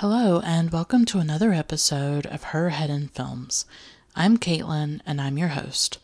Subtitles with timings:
[0.00, 3.66] Hello, and welcome to another episode of Her Head in Films.
[4.14, 5.98] I'm Caitlin, and I'm your host.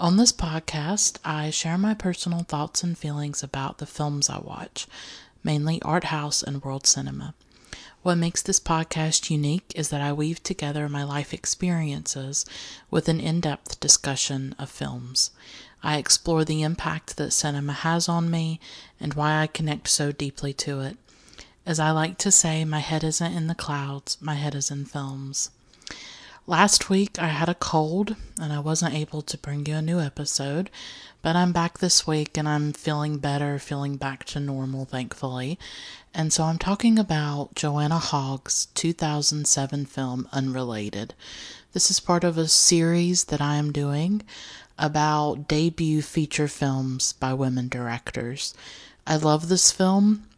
[0.00, 4.88] On this podcast, I share my personal thoughts and feelings about the films I watch,
[5.44, 7.34] mainly art house and world cinema.
[8.02, 12.44] What makes this podcast unique is that I weave together my life experiences
[12.90, 15.30] with an in depth discussion of films.
[15.84, 18.58] I explore the impact that cinema has on me
[18.98, 20.96] and why I connect so deeply to it.
[21.66, 24.84] As I like to say, my head isn't in the clouds, my head is in
[24.84, 25.50] films.
[26.46, 29.98] Last week I had a cold and I wasn't able to bring you a new
[29.98, 30.70] episode,
[31.22, 35.58] but I'm back this week and I'm feeling better, feeling back to normal, thankfully.
[36.14, 41.14] And so I'm talking about Joanna Hogg's 2007 film Unrelated.
[41.72, 44.22] This is part of a series that I am doing
[44.78, 48.54] about debut feature films by women directors.
[49.04, 50.28] I love this film.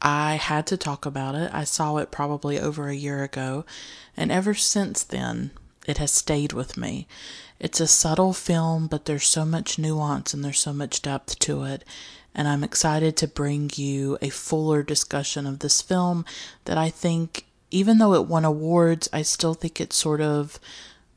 [0.00, 1.50] I had to talk about it.
[1.52, 3.64] I saw it probably over a year ago,
[4.16, 5.50] and ever since then,
[5.86, 7.06] it has stayed with me.
[7.58, 11.64] It's a subtle film, but there's so much nuance and there's so much depth to
[11.64, 11.84] it.
[12.34, 16.24] And I'm excited to bring you a fuller discussion of this film
[16.66, 20.60] that I think, even though it won awards, I still think it's sort of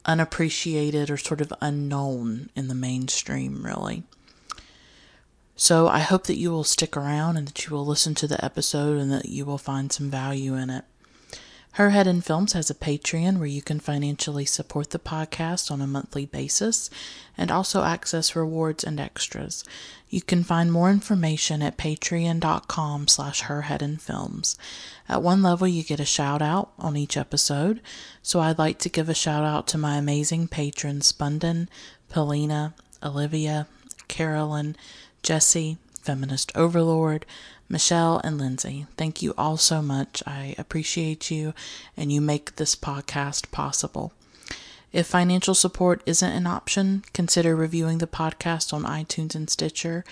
[0.05, 4.03] unappreciated or sort of unknown in the mainstream, really.
[5.61, 8.43] So I hope that you will stick around and that you will listen to the
[8.43, 10.85] episode and that you will find some value in it.
[11.73, 15.79] Her Head in Films has a Patreon where you can financially support the podcast on
[15.79, 16.89] a monthly basis
[17.37, 19.63] and also access rewards and extras.
[20.09, 24.57] You can find more information at patreon.com slash herheadinfilms.
[25.07, 27.81] At one level, you get a shout out on each episode,
[28.23, 31.67] so I'd like to give a shout out to my amazing patrons Spunden,
[32.09, 32.73] Polina,
[33.03, 33.67] Olivia,
[34.07, 34.75] Carolyn,
[35.23, 37.25] Jesse, Feminist Overlord,
[37.69, 38.87] Michelle, and Lindsay.
[38.97, 40.21] Thank you all so much.
[40.27, 41.53] I appreciate you,
[41.95, 44.13] and you make this podcast possible.
[44.91, 50.03] If financial support isn't an option, consider reviewing the podcast on iTunes and Stitcher.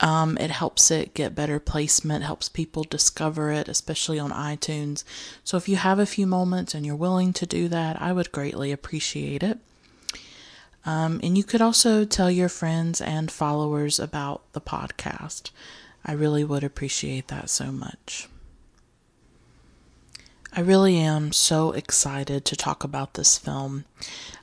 [0.00, 5.02] Um, it helps it get better placement, helps people discover it, especially on iTunes.
[5.42, 8.30] So if you have a few moments and you're willing to do that, I would
[8.30, 9.58] greatly appreciate it.
[10.88, 15.50] Um, and you could also tell your friends and followers about the podcast.
[16.02, 18.26] I really would appreciate that so much.
[20.50, 23.84] I really am so excited to talk about this film.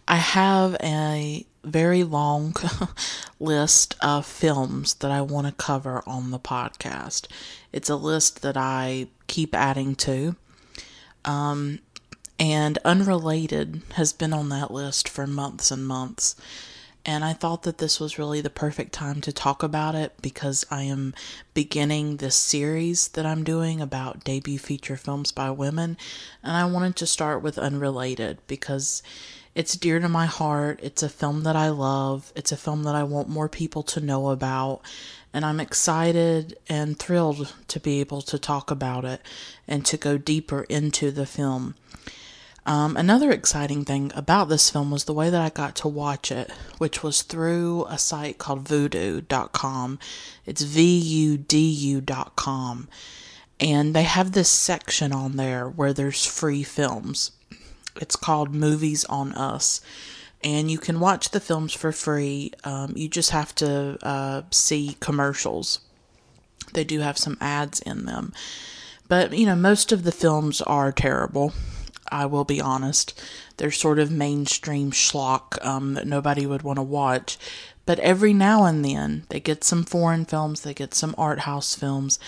[0.07, 2.53] I have a very long
[3.39, 7.25] list of films that I want to cover on the podcast.
[7.73, 10.35] It's a list that I keep adding to.
[11.25, 11.79] Um,
[12.39, 16.35] and Unrelated has been on that list for months and months.
[17.05, 20.65] And I thought that this was really the perfect time to talk about it because
[20.71, 21.13] I am
[21.53, 25.97] beginning this series that I'm doing about debut feature films by women.
[26.41, 29.03] And I wanted to start with Unrelated because
[29.53, 30.79] it's dear to my heart.
[30.81, 32.33] It's a film that I love.
[32.35, 34.81] It's a film that I want more people to know about.
[35.31, 39.21] And I'm excited and thrilled to be able to talk about it
[39.67, 41.75] and to go deeper into the film.
[42.67, 46.31] Um, another exciting thing about this film was the way that I got to watch
[46.31, 46.49] it,
[46.79, 49.99] which was through a site called vudu.com.
[50.45, 52.87] It's V U D U.com.
[53.59, 57.31] And they have this section on there where there's free films.
[58.01, 59.79] It's called Movies on Us.
[60.43, 62.51] And you can watch the films for free.
[62.63, 65.79] Um, you just have to uh, see commercials.
[66.73, 68.33] They do have some ads in them.
[69.07, 71.53] But, you know, most of the films are terrible
[72.11, 73.19] I will be honest.
[73.57, 77.37] They're sort of mainstream schlock um, that nobody would want to watch.
[77.85, 81.75] But every now and then, they get some foreign films, they get some art house
[81.75, 82.19] films.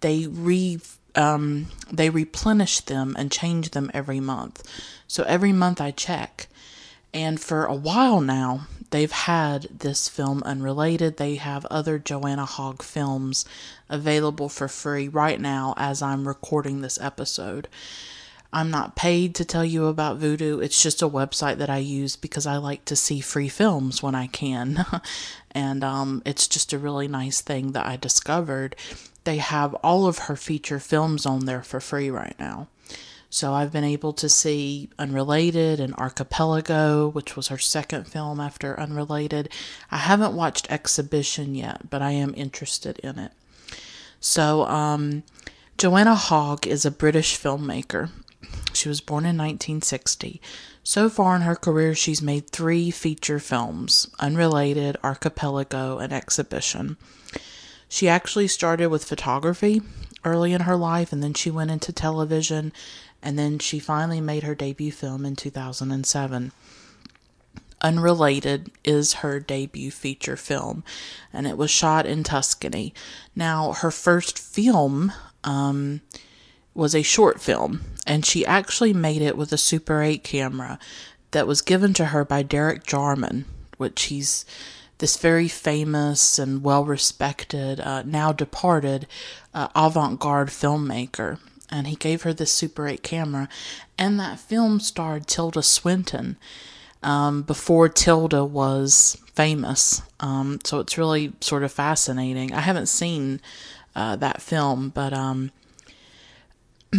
[0.00, 0.80] They re
[1.14, 4.68] um, they replenish them and change them every month.
[5.06, 6.48] So every month I check.
[7.12, 11.16] And for a while now, they've had this film unrelated.
[11.16, 13.44] They have other Joanna Hogg films
[13.88, 17.68] available for free right now as I'm recording this episode.
[18.54, 20.62] I'm not paid to tell you about Vudu.
[20.62, 24.14] It's just a website that I use because I like to see free films when
[24.14, 24.86] I can.
[25.50, 28.76] and um, it's just a really nice thing that I discovered.
[29.24, 32.68] They have all of her feature films on there for free right now.
[33.28, 38.78] So I've been able to see Unrelated and Archipelago, which was her second film after
[38.78, 39.48] Unrelated.
[39.90, 43.32] I haven't watched Exhibition yet, but I am interested in it.
[44.20, 45.24] So, um,
[45.76, 48.10] Joanna Hogg is a British filmmaker.
[48.72, 50.40] She was born in 1960.
[50.82, 56.96] So far in her career, she's made three feature films Unrelated, Archipelago, and Exhibition.
[57.88, 59.80] She actually started with photography
[60.24, 62.72] early in her life, and then she went into television,
[63.22, 66.52] and then she finally made her debut film in 2007.
[67.80, 70.82] Unrelated is her debut feature film,
[71.32, 72.94] and it was shot in Tuscany.
[73.36, 75.12] Now, her first film
[75.44, 76.00] um,
[76.74, 80.78] was a short film, and she actually made it with a Super 8 camera
[81.30, 83.44] that was given to her by Derek Jarman,
[83.76, 84.44] which he's
[84.98, 89.06] this very famous and well respected, uh, now departed
[89.52, 91.38] uh, avant garde filmmaker.
[91.70, 93.48] And he gave her this Super 8 camera,
[93.98, 96.36] and that film starred Tilda Swinton
[97.02, 100.02] um, before Tilda was famous.
[100.20, 102.52] Um, so it's really sort of fascinating.
[102.52, 103.40] I haven't seen
[103.96, 105.50] uh, that film, but um,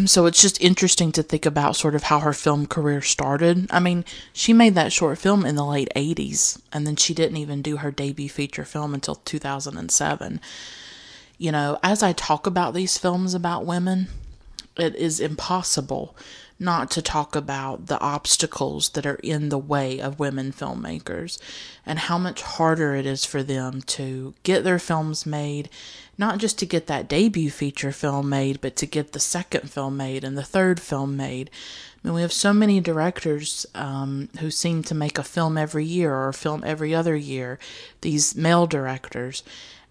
[0.05, 3.67] so it's just interesting to think about sort of how her film career started.
[3.69, 4.03] I mean,
[4.33, 7.77] she made that short film in the late 80s, and then she didn't even do
[7.77, 10.41] her debut feature film until 2007.
[11.37, 14.07] You know, as I talk about these films about women,
[14.77, 16.15] it is impossible
[16.57, 21.37] not to talk about the obstacles that are in the way of women filmmakers
[21.85, 25.69] and how much harder it is for them to get their films made,
[26.17, 29.97] not just to get that debut feature film made, but to get the second film
[29.97, 31.49] made and the third film made.
[32.03, 35.85] I mean, we have so many directors um, who seem to make a film every
[35.85, 37.59] year or a film every other year,
[37.99, 39.43] these male directors.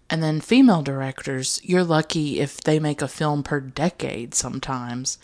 [0.09, 5.17] And then female directors, you're lucky if they make a film per decade sometimes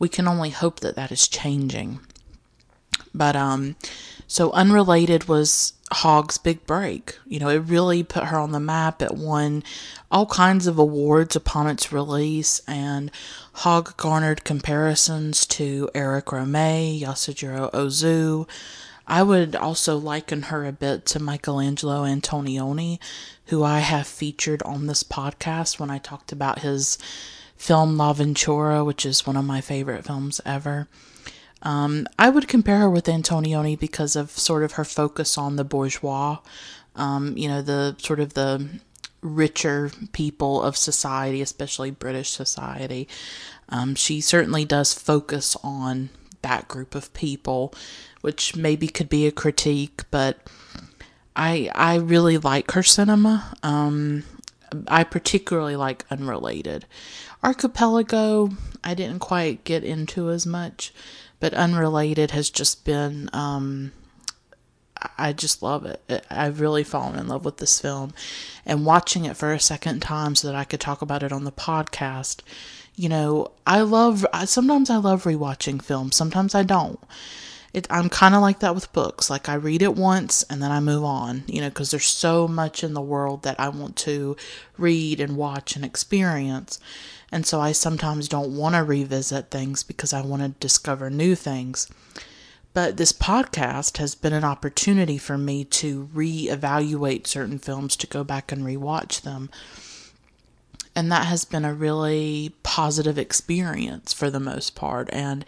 [0.00, 2.00] we can only hope that that is changing.
[3.14, 3.76] But um,
[4.26, 7.18] so unrelated was Hogg's big break.
[7.26, 9.02] You know, it really put her on the map.
[9.02, 9.62] It won
[10.10, 13.10] all kinds of awards upon its release, and
[13.54, 18.48] Hog garnered comparisons to Eric Rohmer, Yasujiro Ozu.
[19.06, 23.00] I would also liken her a bit to Michelangelo Antonioni,
[23.46, 26.96] who I have featured on this podcast when I talked about his
[27.60, 30.88] film L'Avventura, which is one of my favorite films ever.
[31.60, 35.64] Um, I would compare her with Antonioni because of sort of her focus on the
[35.64, 36.38] bourgeois,
[36.96, 38.80] um, you know, the sort of the
[39.20, 43.06] richer people of society, especially British society.
[43.68, 46.08] Um, she certainly does focus on
[46.40, 47.74] that group of people,
[48.22, 50.38] which maybe could be a critique, but
[51.36, 53.54] I I really like her cinema.
[53.62, 54.24] Um,
[54.88, 56.86] I particularly like Unrelated.
[57.42, 58.50] Archipelago,
[58.84, 60.92] I didn't quite get into as much,
[61.38, 63.92] but Unrelated has just been, um,
[65.16, 66.26] I just love it.
[66.30, 68.12] I've really fallen in love with this film.
[68.66, 71.44] And watching it for a second time so that I could talk about it on
[71.44, 72.42] the podcast,
[72.94, 77.00] you know, I love, sometimes I love rewatching films, sometimes I don't.
[77.72, 79.30] It, I'm kind of like that with books.
[79.30, 82.48] Like I read it once and then I move on, you know, because there's so
[82.48, 84.36] much in the world that I want to
[84.76, 86.80] read and watch and experience.
[87.32, 91.34] And so I sometimes don't want to revisit things because I want to discover new
[91.34, 91.88] things.
[92.72, 98.22] But this podcast has been an opportunity for me to reevaluate certain films, to go
[98.22, 99.50] back and rewatch them.
[100.94, 105.08] And that has been a really positive experience for the most part.
[105.12, 105.44] And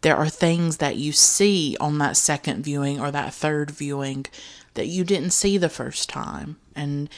[0.00, 4.26] there are things that you see on that second viewing or that third viewing
[4.74, 6.56] that you didn't see the first time.
[6.74, 7.08] And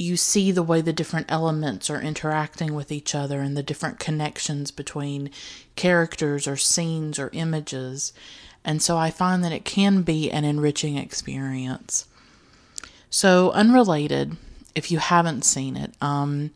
[0.00, 3.98] you see the way the different elements are interacting with each other and the different
[3.98, 5.30] connections between
[5.74, 8.12] characters or scenes or images.
[8.64, 12.06] And so I find that it can be an enriching experience.
[13.10, 14.36] So, unrelated,
[14.74, 16.50] if you haven't seen it, um,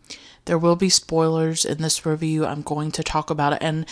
[0.45, 2.45] there will be spoilers in this review.
[2.45, 3.63] I'm going to talk about it.
[3.63, 3.87] And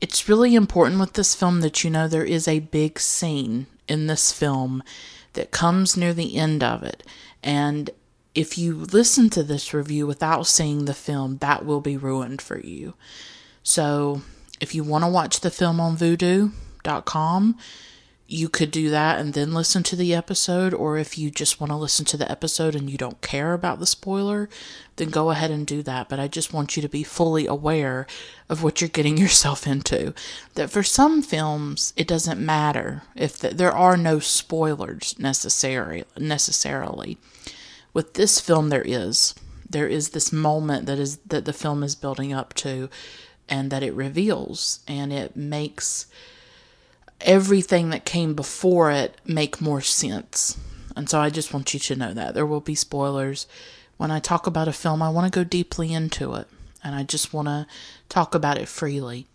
[0.00, 4.06] it's really important with this film that you know there is a big scene in
[4.06, 4.82] this film
[5.32, 7.02] that comes near the end of it.
[7.42, 7.90] And
[8.34, 12.58] if you listen to this review without seeing the film, that will be ruined for
[12.58, 12.94] you.
[13.62, 14.22] So,
[14.60, 17.58] if you want to watch the film on vudu.com,
[18.26, 20.72] you could do that and then listen to the episode.
[20.72, 23.78] Or if you just want to listen to the episode and you don't care about
[23.78, 24.48] the spoiler,
[24.96, 26.08] then go ahead and do that.
[26.08, 28.06] But I just want you to be fully aware
[28.48, 30.14] of what you're getting yourself into.
[30.54, 37.18] That for some films, it doesn't matter if the, there are no spoilers necessary, necessarily
[37.92, 39.34] with this film, there is.
[39.68, 42.90] There is this moment that is that the film is building up to
[43.48, 46.06] and that it reveals and it makes
[47.20, 50.58] everything that came before it make more sense.
[50.96, 53.46] And so I just want you to know that there will be spoilers.
[53.96, 56.48] When I talk about a film, I want to go deeply into it
[56.84, 57.66] and I just want to
[58.08, 59.26] talk about it freely.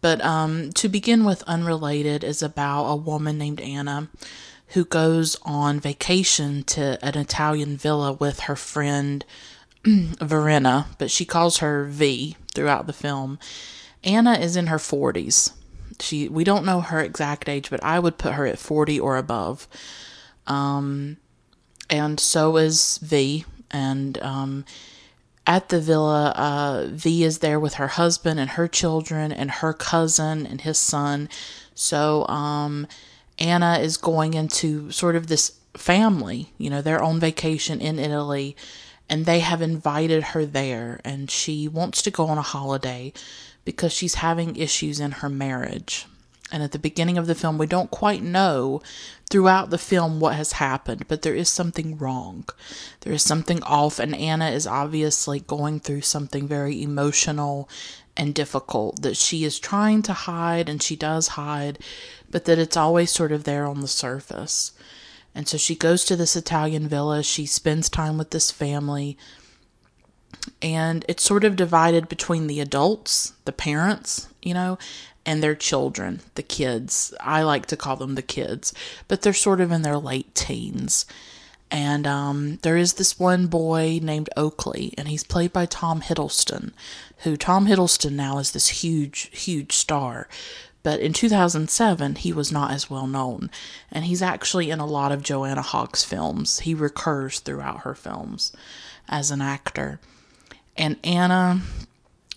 [0.00, 4.08] But um, to begin with, Unrelated is about a woman named Anna
[4.68, 9.24] who goes on vacation to an Italian villa with her friend
[9.84, 13.38] Verena, but she calls her V throughout the film.
[14.02, 15.52] Anna is in her 40s.
[16.00, 19.16] She we don't know her exact age, but I would put her at 40 or
[19.16, 19.66] above.
[20.46, 21.16] Um,
[21.88, 23.44] and so is V.
[23.70, 24.64] And um,
[25.46, 29.72] at the villa, uh, V is there with her husband and her children and her
[29.72, 31.28] cousin and his son.
[31.74, 32.86] So um,
[33.38, 36.52] Anna is going into sort of this family.
[36.58, 38.56] You know, they're on vacation in Italy
[39.08, 43.12] and they have invited her there and she wants to go on a holiday
[43.64, 46.06] because she's having issues in her marriage.
[46.52, 48.80] And at the beginning of the film, we don't quite know
[49.28, 52.44] throughout the film what has happened, but there is something wrong.
[53.00, 57.68] There is something off, and Anna is obviously going through something very emotional
[58.16, 61.80] and difficult that she is trying to hide, and she does hide,
[62.30, 64.72] but that it's always sort of there on the surface.
[65.34, 69.18] And so she goes to this Italian villa, she spends time with this family,
[70.62, 74.78] and it's sort of divided between the adults, the parents, you know,
[75.26, 77.12] and their children, the kids.
[77.20, 78.72] I like to call them the kids,
[79.08, 81.04] but they're sort of in their late teens.
[81.70, 86.72] And um, there is this one boy named Oakley, and he's played by Tom Hiddleston,
[87.18, 90.28] who Tom Hiddleston now is this huge, huge star.
[90.86, 93.50] But in 2007, he was not as well known.
[93.90, 96.60] And he's actually in a lot of Joanna Hogg's films.
[96.60, 98.52] He recurs throughout her films
[99.08, 99.98] as an actor.
[100.76, 101.62] And Anna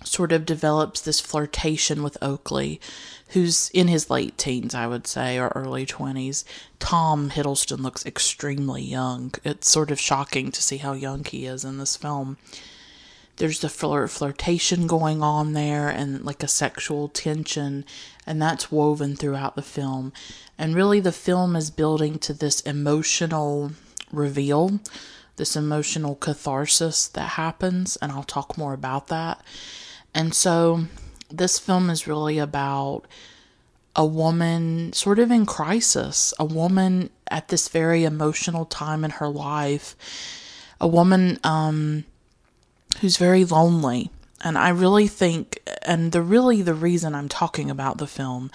[0.03, 2.81] sort of develops this flirtation with Oakley,
[3.27, 6.43] who's in his late teens, I would say, or early 20s.
[6.79, 9.31] Tom Hiddleston looks extremely young.
[9.43, 12.37] It's sort of shocking to see how young he is in this film.
[13.39, 17.85] There's the flirt flirtation going on there and like a sexual tension,
[18.29, 20.13] and that's woven throughout the film.
[20.55, 23.71] And really, the film is building to this emotional
[24.11, 24.79] reveal,
[25.37, 29.41] this emotional catharsis that happens, and I'll talk more about that.
[30.13, 30.85] And so
[31.31, 33.01] this film is really about
[33.95, 39.27] a woman sort of in crisis, a woman at this very emotional time in her
[39.27, 39.95] life,
[40.79, 42.05] a woman um,
[43.01, 44.11] who's very lonely.
[44.41, 48.51] And I really think, and the really the reason I'm talking about the film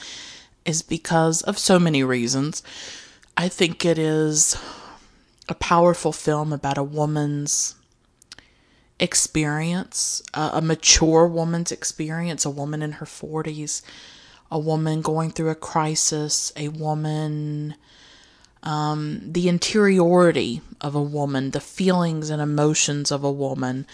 [0.64, 2.62] is because of so many reasons.
[3.36, 4.56] I think it is
[5.48, 7.74] a powerful film about a woman's
[8.98, 13.82] experience, uh, a mature woman's experience, a woman in her 40s,
[14.50, 17.74] a woman going through a crisis, a woman,
[18.62, 23.86] um, the interiority of a woman, the feelings and emotions of a woman,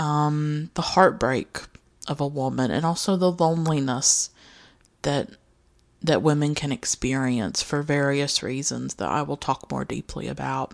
[0.00, 1.60] um, the heartbreak
[2.08, 4.30] of a woman, and also the loneliness
[5.02, 5.28] that
[6.02, 10.72] that women can experience for various reasons that I will talk more deeply about.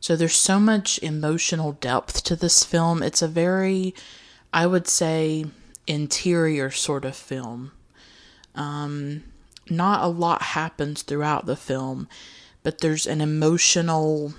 [0.00, 3.02] So there's so much emotional depth to this film.
[3.02, 3.94] It's a very,
[4.50, 5.44] I would say,
[5.86, 7.72] interior sort of film.
[8.54, 9.24] Um,
[9.68, 12.08] not a lot happens throughout the film,
[12.62, 14.32] but there's an emotional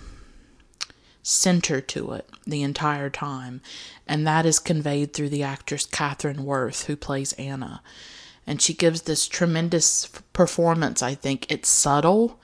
[1.24, 3.62] center to it the entire time,
[4.08, 7.82] and that is conveyed through the actress Kathryn Worth, who plays Anna.
[8.48, 11.52] And she gives this tremendous performance, I think.
[11.52, 12.40] It's subtle,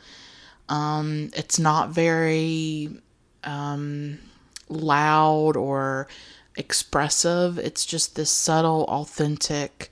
[0.69, 2.89] um, it's not very
[3.43, 4.19] um,
[4.69, 6.07] loud or
[6.55, 7.57] expressive.
[7.57, 9.91] It's just this subtle, authentic,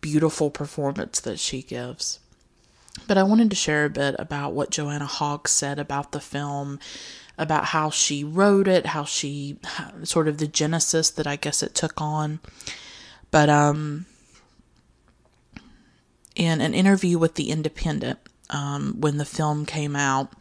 [0.00, 2.18] beautiful performance that she gives.
[3.08, 6.78] But I wanted to share a bit about what Joanna Hogg said about the film,
[7.38, 9.58] about how she wrote it, how she
[10.04, 12.40] sort of the genesis that I guess it took on.
[13.30, 14.06] But um,
[16.36, 18.18] in an interview with The Independent,
[18.50, 20.32] um, when the film came out,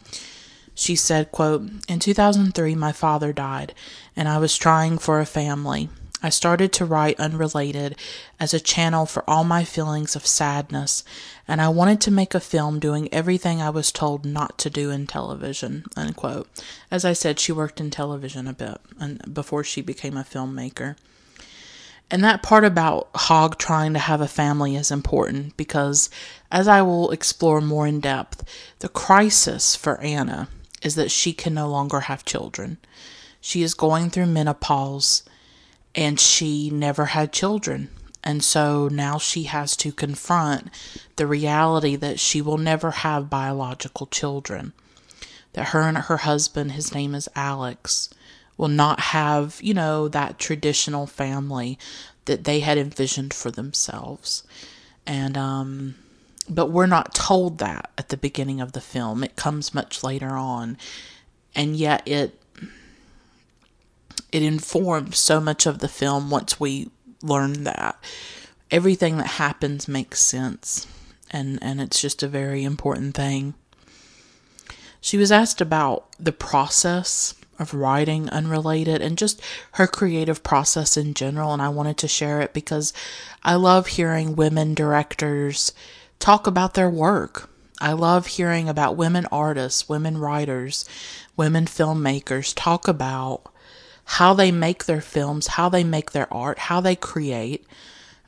[0.74, 3.74] she said, quote, In 2003, my father died,
[4.16, 5.90] and I was trying for a family.
[6.24, 7.96] I started to write unrelated
[8.40, 11.04] as a channel for all my feelings of sadness,
[11.48, 14.92] and I wanted to make a film doing everything I was told not to do
[14.92, 15.86] in television.
[15.96, 16.48] Unquote.
[16.92, 20.96] As I said, she worked in television a bit and before she became a filmmaker.
[22.12, 26.10] And that part about Hogg trying to have a family is important because,
[26.52, 28.44] as I will explore more in depth,
[28.80, 30.50] the crisis for Anna
[30.82, 32.78] is that she can no longer have children.
[33.40, 35.24] She is going through menopause
[35.96, 37.90] and she never had children.
[38.24, 40.70] And so now she has to confront
[41.16, 44.74] the reality that she will never have biological children.
[45.54, 48.10] That her and her husband, his name is Alex,
[48.58, 51.80] will not have, you know, that traditional family
[52.26, 54.44] that they had envisioned for themselves.
[55.08, 55.96] And um,
[56.50, 59.24] but we're not told that at the beginning of the film.
[59.24, 60.78] It comes much later on.
[61.56, 62.41] And yet it
[64.32, 66.90] it informed so much of the film once we
[67.22, 68.02] learned that.
[68.70, 70.88] Everything that happens makes sense,
[71.30, 73.54] and, and it's just a very important thing.
[75.02, 79.42] She was asked about the process of writing unrelated and just
[79.74, 82.94] her creative process in general, and I wanted to share it because
[83.44, 85.74] I love hearing women directors
[86.20, 87.50] talk about their work.
[87.80, 90.86] I love hearing about women artists, women writers,
[91.36, 93.51] women filmmakers talk about
[94.06, 97.66] how they make their films, how they make their art, how they create.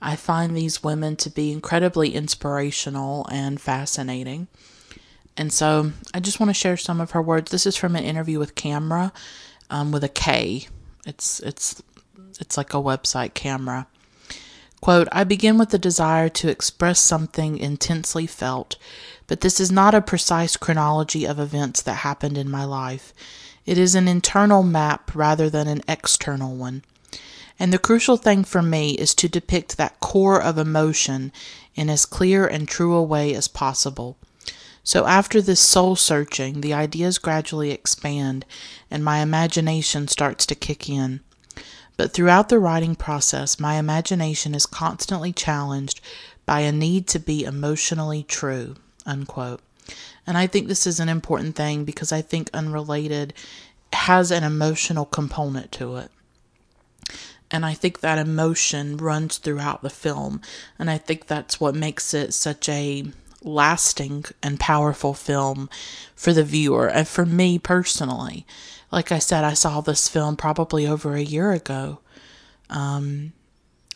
[0.01, 4.47] I find these women to be incredibly inspirational and fascinating.
[5.35, 7.51] And so I just want to share some of her words.
[7.51, 9.11] This is from an interview with Kamera,
[9.69, 10.67] um, with a K.
[11.05, 11.81] It's it's
[12.39, 13.87] it's like a website Kamera.
[14.81, 18.75] Quote, I begin with the desire to express something intensely felt,
[19.27, 23.13] but this is not a precise chronology of events that happened in my life.
[23.65, 26.83] It is an internal map rather than an external one.
[27.59, 31.31] And the crucial thing for me is to depict that core of emotion
[31.75, 34.17] in as clear and true a way as possible.
[34.83, 38.45] So after this soul searching, the ideas gradually expand
[38.91, 41.21] and my imagination starts to kick in.
[41.95, 46.01] But throughout the writing process, my imagination is constantly challenged
[46.45, 48.75] by a need to be emotionally true.
[49.05, 49.61] Unquote.
[50.25, 53.33] And I think this is an important thing because I think Unrelated
[53.91, 56.11] has an emotional component to it.
[57.51, 60.41] And I think that emotion runs throughout the film.
[60.79, 63.05] And I think that's what makes it such a
[63.43, 65.69] lasting and powerful film
[66.15, 68.45] for the viewer and for me personally.
[68.91, 71.99] Like I said, I saw this film probably over a year ago.
[72.69, 73.33] Um,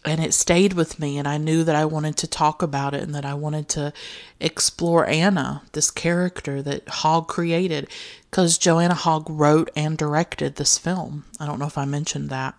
[0.08, 3.04] and it stayed with me, and I knew that I wanted to talk about it
[3.04, 3.92] and that I wanted to
[4.40, 7.90] explore Anna, this character that Hogg created,
[8.32, 11.26] because Joanna Hogg wrote and directed this film.
[11.42, 12.56] I don't know if I mentioned that.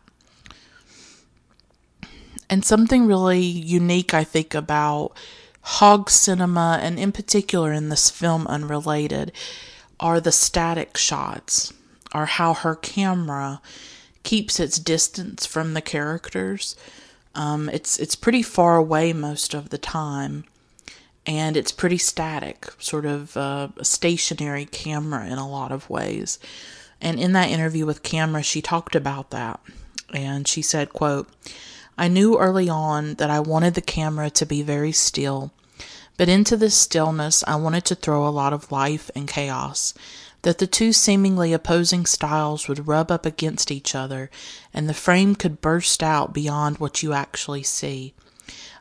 [2.51, 5.13] And something really unique, I think, about
[5.63, 9.33] Hogg cinema, and in particular in this film Unrelated,
[9.99, 11.73] are the static shots,
[12.13, 13.63] are how her camera
[14.23, 16.77] keeps its distance from the characters.
[17.39, 20.45] Um, it's it's pretty far away most of the time,
[21.25, 26.41] and it's pretty static, sort of uh, a stationary camera in a lot of ways.
[27.01, 29.61] And in that interview with Kamera, she talked about that,
[30.13, 31.29] and she said, "quote
[31.97, 35.53] I knew early on that I wanted the camera to be very still,
[36.17, 39.95] but into this stillness I wanted to throw a lot of life and chaos,
[40.43, 44.31] that the two seemingly opposing styles would rub up against each other
[44.73, 48.15] and the frame could burst out beyond what you actually see.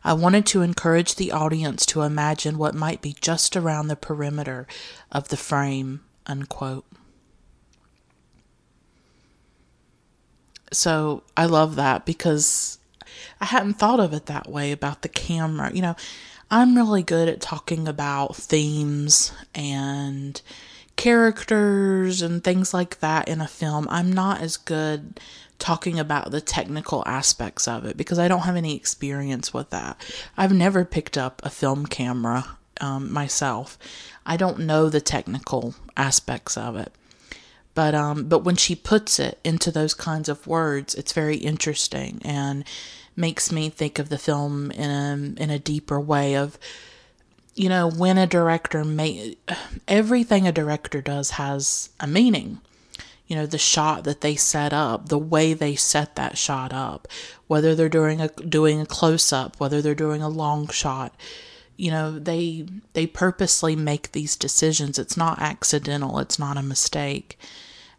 [0.03, 4.67] I wanted to encourage the audience to imagine what might be just around the perimeter
[5.11, 6.01] of the frame.
[6.25, 6.85] Unquote.
[10.71, 12.77] So I love that because
[13.39, 15.71] I hadn't thought of it that way about the camera.
[15.73, 15.95] You know,
[16.51, 20.41] I'm really good at talking about themes and
[20.97, 23.87] characters and things like that in a film.
[23.89, 25.19] I'm not as good
[25.59, 29.99] talking about the technical aspects of it because I don't have any experience with that.
[30.35, 33.77] I've never picked up a film camera um, myself.
[34.25, 36.91] I don't know the technical aspects of it.
[37.73, 42.19] But um, but when she puts it into those kinds of words, it's very interesting
[42.25, 42.63] and
[43.15, 46.57] makes me think of the film in a in a deeper way of
[47.57, 49.35] you know when a director may
[49.87, 52.61] everything a director does has a meaning.
[53.27, 57.09] You know the shot that they set up the way they set that shot up
[57.47, 61.13] whether they're doing a doing a close up whether they're doing a long shot
[61.77, 64.97] you know they they purposely make these decisions.
[64.99, 66.19] It's not accidental.
[66.19, 67.39] It's not a mistake.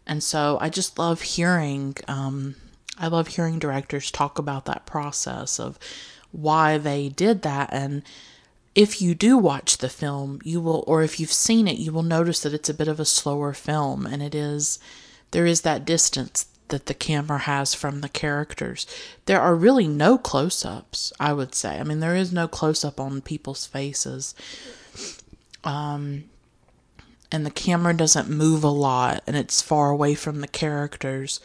[0.06, 2.56] And so i just love hearing um,
[2.98, 5.78] I love hearing directors talk about that process of
[6.32, 7.70] why they did that.
[7.72, 8.02] And
[8.78, 12.04] if you do watch the film, you will, or if you've seen it, you will
[12.04, 14.78] notice that it's a bit of a slower film and it is,
[15.32, 18.86] there is that distance that the camera has from the characters.
[19.26, 21.80] There are really no close ups, I would say.
[21.80, 24.32] I mean, there is no close up on people's faces.
[25.64, 26.26] Um,
[27.32, 31.40] and the camera doesn't move a lot and it's far away from the characters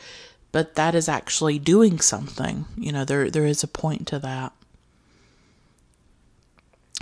[0.51, 2.65] but that is actually doing something.
[2.77, 4.53] You know, there there is a point to that.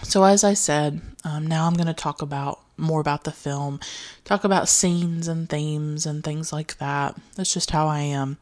[0.04, 3.80] So as I said, um, now I'm going to talk about more about the film,
[4.26, 7.16] talk about scenes and themes and things like that.
[7.36, 8.38] That's just how I am.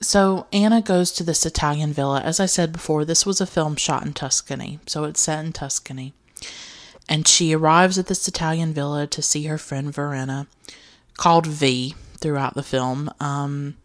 [0.00, 2.20] So Anna goes to this Italian villa.
[2.20, 5.52] As I said before, this was a film shot in Tuscany, so it's set in
[5.52, 6.12] Tuscany.
[7.08, 10.46] And she arrives at this Italian villa to see her friend Verena,
[11.16, 13.10] called V throughout the film.
[13.18, 13.76] Um,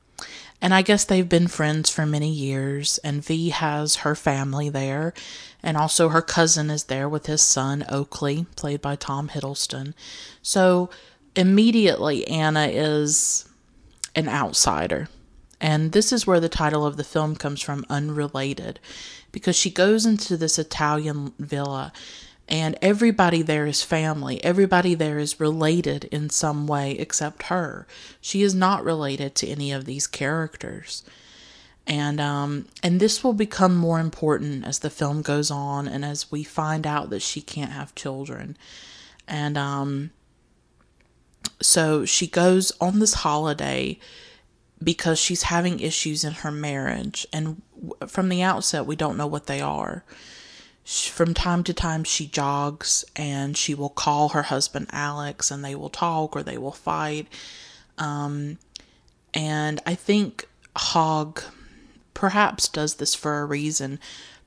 [0.63, 5.13] And I guess they've been friends for many years, and V has her family there,
[5.61, 9.93] and also her cousin is there with his son, Oakley, played by Tom Hiddleston.
[10.41, 10.89] So
[11.35, 13.45] immediately, Anna is
[14.15, 15.09] an outsider.
[15.59, 18.79] And this is where the title of the film comes from, Unrelated,
[19.33, 21.91] because she goes into this Italian villa
[22.53, 24.41] and everybody there is family.
[24.43, 27.87] Everybody there is related in some way except her.
[28.21, 31.01] She is not related to any of these characters.
[31.87, 36.31] And um and this will become more important as the film goes on and as
[36.31, 38.55] we find out that she can't have children.
[39.27, 40.11] And um
[41.59, 43.97] so she goes on this holiday
[44.81, 47.63] because she's having issues in her marriage and
[48.05, 50.03] from the outset we don't know what they are
[50.85, 55.75] from time to time she jogs and she will call her husband Alex and they
[55.75, 57.27] will talk or they will fight.
[57.97, 58.57] Um,
[59.33, 61.41] and I think Hogg
[62.13, 63.99] perhaps does this for a reason,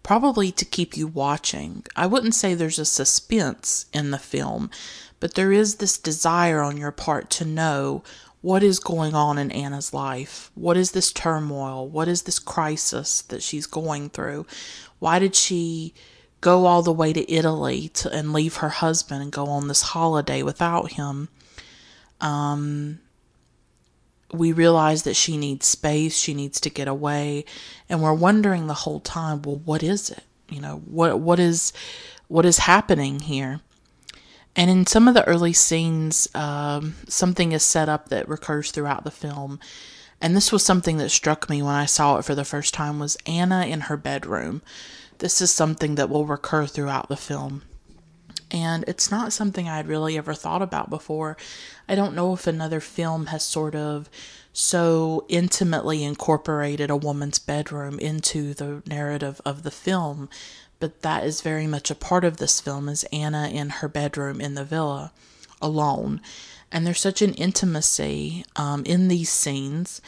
[0.02, 1.84] probably to keep you watching.
[1.96, 4.70] I wouldn't say there's a suspense in the film,
[5.20, 8.02] but there is this desire on your part to know
[8.42, 10.50] what is going on in Anna's life.
[10.54, 11.88] What is this turmoil?
[11.88, 14.46] What is this crisis that she's going through?
[14.98, 15.94] Why did she
[16.46, 19.82] go all the way to Italy to, and leave her husband and go on this
[19.82, 21.28] holiday without him.
[22.20, 23.00] Um,
[24.32, 27.44] we realize that she needs space, she needs to get away,
[27.88, 30.22] and we're wondering the whole time, well, what is it?
[30.48, 31.72] You know, what what is
[32.28, 33.58] what is happening here?
[34.54, 39.02] And in some of the early scenes, um, something is set up that recurs throughout
[39.02, 39.58] the film.
[40.20, 43.00] And this was something that struck me when I saw it for the first time
[43.00, 44.62] was Anna in her bedroom.
[45.18, 47.62] This is something that will recur throughout the film.
[48.50, 51.36] And it's not something I'd really ever thought about before.
[51.88, 54.08] I don't know if another film has sort of
[54.52, 60.28] so intimately incorporated a woman's bedroom into the narrative of the film,
[60.78, 64.40] but that is very much a part of this film is Anna in her bedroom
[64.40, 65.12] in the villa
[65.60, 66.20] alone.
[66.70, 70.00] And there's such an intimacy um, in these scenes.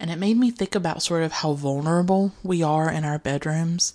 [0.00, 3.94] And it made me think about sort of how vulnerable we are in our bedrooms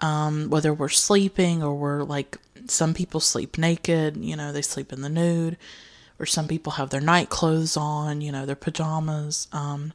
[0.00, 4.92] um, whether we're sleeping or we're like some people sleep naked, you know, they sleep
[4.92, 5.56] in the nude,
[6.18, 9.48] or some people have their night clothes on, you know, their pajamas.
[9.52, 9.92] Um,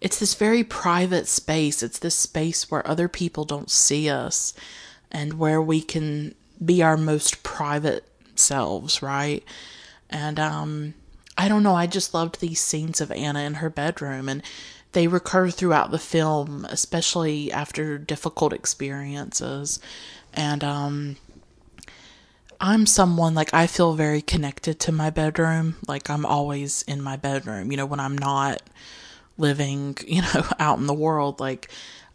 [0.00, 1.82] it's this very private space.
[1.82, 4.52] It's this space where other people don't see us
[5.10, 9.42] and where we can be our most private selves, right?
[10.10, 10.94] And um,
[11.36, 14.42] I don't know, I just loved these scenes of Anna in her bedroom and
[14.94, 19.78] they recur throughout the film, especially after difficult experiences.
[20.32, 21.16] And um,
[22.60, 25.76] I'm someone like I feel very connected to my bedroom.
[25.86, 28.62] Like I'm always in my bedroom, you know, when I'm not
[29.36, 31.40] living, you know, out in the world.
[31.40, 31.68] Like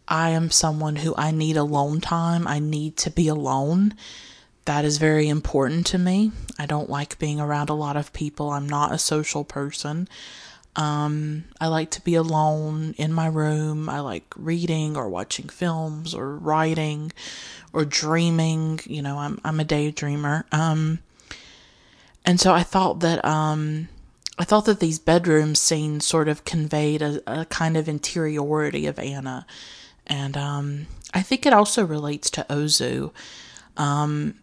[0.08, 2.48] I am someone who I need alone time.
[2.48, 3.94] I need to be alone.
[4.65, 6.32] That is very important to me.
[6.58, 8.52] I don't like being around a lot of people.
[8.52, 10.08] I'm not a social person.
[10.80, 13.89] Um, I like to be alone in my room.
[13.89, 17.12] I like reading or watching films or writing
[17.74, 18.80] or dreaming.
[18.86, 20.46] You know, I'm I'm a daydreamer.
[20.54, 21.00] Um,
[22.24, 23.89] and so I thought that um,
[24.38, 28.98] I thought that these bedroom scenes sort of conveyed a, a kind of interiority of
[28.98, 29.46] Anna,
[30.08, 33.12] and um, I think it also relates to Ozu,
[33.76, 34.36] um,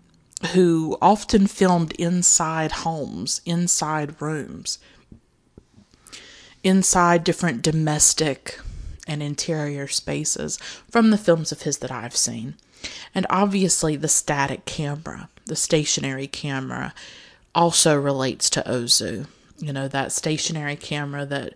[0.53, 4.79] who often filmed inside homes, inside rooms
[6.67, 8.59] inside different domestic
[9.07, 10.57] and interior spaces
[10.91, 12.55] from the films of his that I've seen.
[13.15, 16.93] And obviously, the static camera, the stationary camera,
[17.55, 19.29] also relates to Ozu.
[19.59, 21.55] You know, that stationary camera that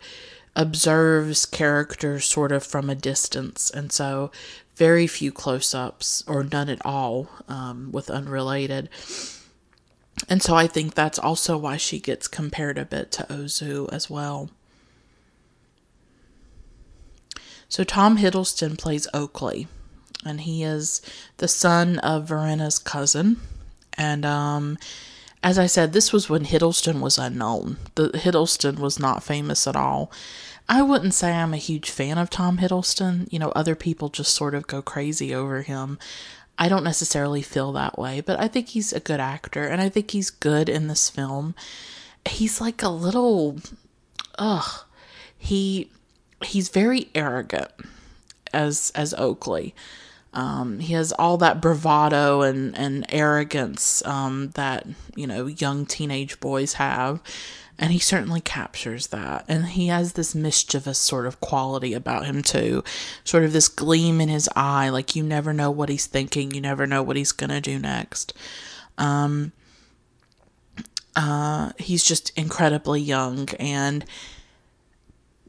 [0.54, 3.68] observes characters sort of from a distance.
[3.68, 4.30] And so,
[4.76, 8.88] very few close ups, or none at all, um, with Unrelated.
[10.28, 14.08] And so, I think that's also why she gets compared a bit to Ozu as
[14.08, 14.50] well.
[17.70, 19.68] So Tom Hiddleston plays Oakley,
[20.24, 21.00] and he is
[21.36, 23.38] the son of Verena's cousin.
[23.96, 24.76] And um,
[25.42, 27.76] as I said, this was when Hiddleston was unknown.
[27.94, 30.10] The Hiddleston was not famous at all.
[30.68, 33.32] I wouldn't say I'm a huge fan of Tom Hiddleston.
[33.32, 35.98] You know, other people just sort of go crazy over him.
[36.58, 39.88] I don't necessarily feel that way, but I think he's a good actor and I
[39.88, 41.54] think he's good in this film.
[42.28, 43.58] He's like a little
[44.38, 44.84] ugh.
[45.38, 45.88] He
[46.44, 47.70] he's very arrogant
[48.52, 49.74] as as Oakley.
[50.32, 56.38] Um, he has all that bravado and and arrogance um, that you know young teenage
[56.40, 57.20] boys have,
[57.82, 59.46] And he certainly captures that.
[59.48, 62.84] And he has this mischievous sort of quality about him, too.
[63.24, 66.60] Sort of this gleam in his eye, like you never know what he's thinking, you
[66.60, 68.34] never know what he's to do next.
[68.98, 69.52] Um,
[71.16, 73.48] uh, he's just incredibly young.
[73.58, 74.04] And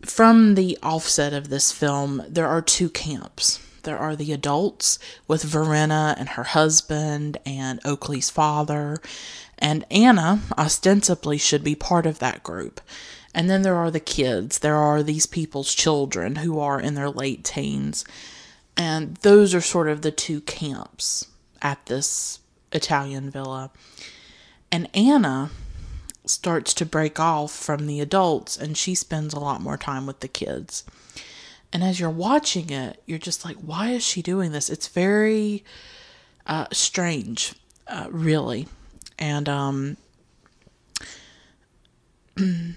[0.06, 3.60] from the offset of this film, there are two camps.
[3.84, 9.02] There are the adults with Verena and her husband and Oakley's father,
[9.58, 12.82] and Anna ostensibly should be part of that group.
[13.34, 14.60] And then there are the kids.
[14.60, 18.04] There are these people's children who are in their late teens.
[18.76, 21.28] And those are sort of the two camps
[21.62, 22.40] at this
[22.72, 23.72] Italian villa.
[24.72, 25.52] And Anna
[26.32, 30.22] starts to break off from the adults and she spends a lot more time with
[30.22, 30.84] the kids.
[31.74, 34.70] And as you're watching it, you're just like, why is she doing this?
[34.70, 35.64] It's very
[36.46, 37.54] uh, strange,
[37.88, 38.68] uh, really.
[39.18, 39.98] And, um,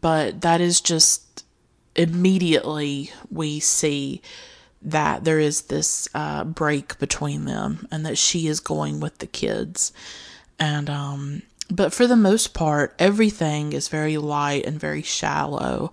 [0.00, 1.44] but that is just
[1.94, 4.22] immediately we see
[4.82, 9.26] that there is this uh, break between them and that she is going with the
[9.26, 9.92] kids.
[10.58, 15.92] And, um, but for the most part, everything is very light and very shallow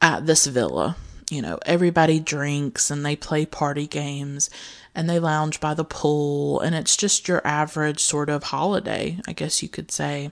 [0.00, 0.96] at this villa.
[1.30, 4.50] You know, everybody drinks and they play party games
[4.94, 9.32] and they lounge by the pool, and it's just your average sort of holiday, I
[9.32, 10.30] guess you could say.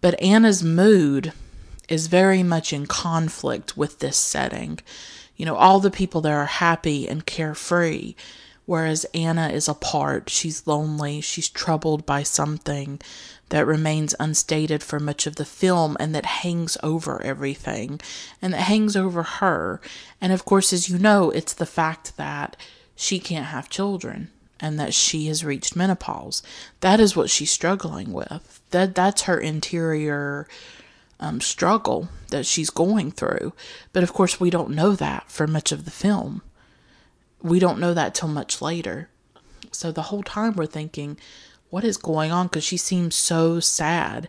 [0.00, 1.32] But Anna's mood
[1.88, 4.80] is very much in conflict with this setting.
[5.36, 8.14] You know, all the people there are happy and carefree,
[8.66, 10.30] whereas Anna is apart.
[10.30, 13.00] She's lonely, she's troubled by something
[13.50, 18.00] that remains unstated for much of the film and that hangs over everything
[18.40, 19.80] and that hangs over her.
[20.20, 22.56] And of course, as you know, it's the fact that
[22.96, 26.42] she can't have children and that she has reached menopause.
[26.80, 28.60] That is what she's struggling with.
[28.70, 30.46] That that's her interior
[31.18, 33.52] um, struggle that she's going through.
[33.92, 36.42] But of course, we don't know that for much of the film.
[37.42, 39.08] We don't know that till much later.
[39.72, 41.18] So the whole time we're thinking,
[41.70, 44.28] what is going on because she seems so sad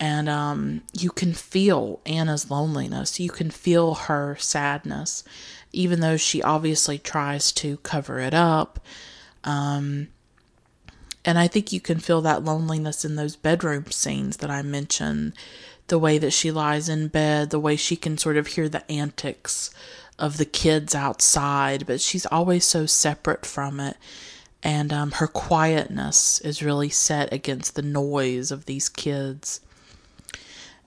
[0.00, 3.18] and um, you can feel Anna's loneliness.
[3.18, 5.24] You can feel her sadness,
[5.72, 8.78] even though she obviously tries to cover it up.
[9.42, 10.08] Um,
[11.24, 15.32] and I think you can feel that loneliness in those bedroom scenes that I mentioned.
[15.88, 18.88] The way that she lies in bed, the way she can sort of hear the
[18.90, 19.70] antics
[20.18, 23.96] of the kids outside, but she's always so separate from it
[24.62, 29.60] and um, her quietness is really set against the noise of these kids.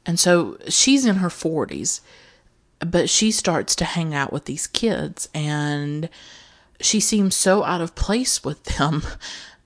[0.05, 2.01] And so she's in her 40s,
[2.79, 6.09] but she starts to hang out with these kids, and
[6.79, 9.03] she seems so out of place with them.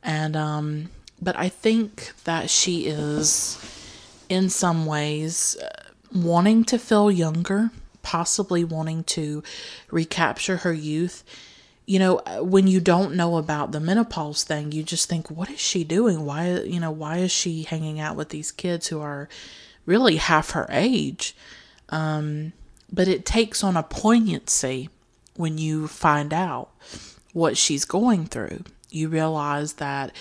[0.03, 0.89] And, um,
[1.21, 3.57] but I think that she is,
[4.29, 7.71] in some ways, uh, wanting to feel younger,
[8.03, 9.41] possibly wanting to
[9.89, 11.23] recapture her youth
[11.85, 15.59] you know, when you don't know about the menopause thing, you just think, what is
[15.59, 16.25] she doing?
[16.25, 19.29] Why, you know, why is she hanging out with these kids who are
[19.85, 21.35] really half her age?
[21.89, 22.53] Um,
[22.91, 24.89] but it takes on a poignancy
[25.35, 26.69] when you find out
[27.33, 28.63] what she's going through.
[28.89, 30.11] You realize that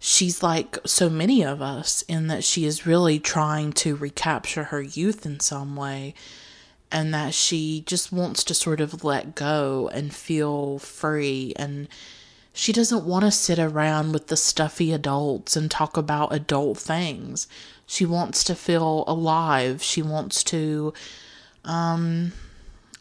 [0.00, 4.82] she's like so many of us in that she is really trying to recapture her
[4.82, 6.14] youth in some way
[6.92, 11.88] and that she just wants to sort of let go and feel free and
[12.52, 17.46] she doesn't want to sit around with the stuffy adults and talk about adult things.
[17.86, 19.82] She wants to feel alive.
[19.82, 20.92] She wants to
[21.64, 22.32] um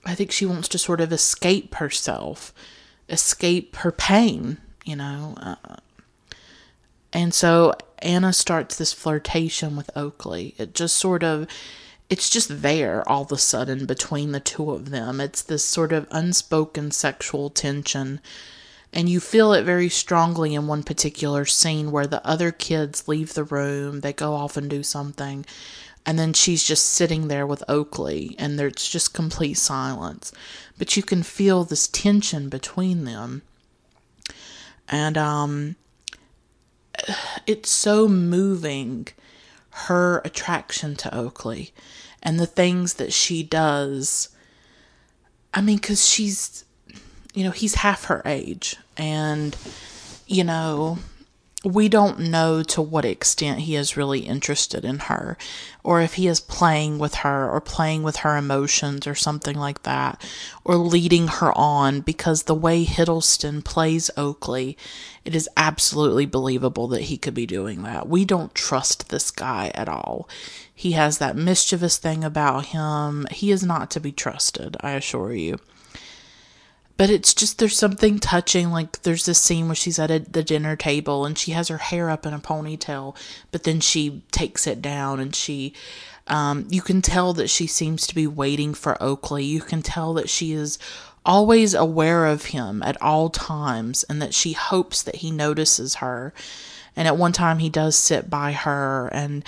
[0.05, 2.53] I think she wants to sort of escape herself,
[3.09, 5.35] escape her pain, you know.
[5.37, 5.75] Uh,
[7.11, 10.55] and so Anna starts this flirtation with Oakley.
[10.57, 11.47] It just sort of
[12.09, 15.21] it's just there all of a sudden between the two of them.
[15.21, 18.19] It's this sort of unspoken sexual tension.
[18.91, 23.35] And you feel it very strongly in one particular scene where the other kids leave
[23.35, 25.45] the room, they go off and do something,
[26.05, 30.31] and then she's just sitting there with Oakley, and there's just complete silence.
[30.79, 33.43] But you can feel this tension between them.
[34.87, 35.75] And um,
[37.45, 39.09] it's so moving
[39.87, 41.73] her attraction to Oakley
[42.21, 44.29] and the things that she does.
[45.53, 46.65] I mean, because she's,
[47.33, 48.75] you know, he's half her age.
[48.97, 49.55] And,
[50.27, 50.99] you know,
[51.65, 55.37] we don't know to what extent he is really interested in her,
[55.83, 59.83] or if he is playing with her, or playing with her emotions, or something like
[59.83, 60.21] that,
[60.63, 61.99] or leading her on.
[61.99, 64.77] Because the way Hiddleston plays Oakley,
[65.25, 68.07] it is absolutely believable that he could be doing that.
[68.07, 70.29] We don't trust this guy at all.
[70.73, 73.27] He has that mischievous thing about him.
[73.31, 75.59] He is not to be trusted, I assure you
[76.99, 80.43] but it's just there's something touching like there's this scene where she's at a, the
[80.43, 83.15] dinner table and she has her hair up in a ponytail
[83.53, 85.73] but then she takes it down and she
[86.27, 89.45] um, you can tell that she seems to be waiting for oakley.
[89.45, 90.77] You can tell that she is
[91.25, 96.33] always aware of him at all times and that she hopes that he notices her.
[96.97, 99.45] And at one time he does sit by her and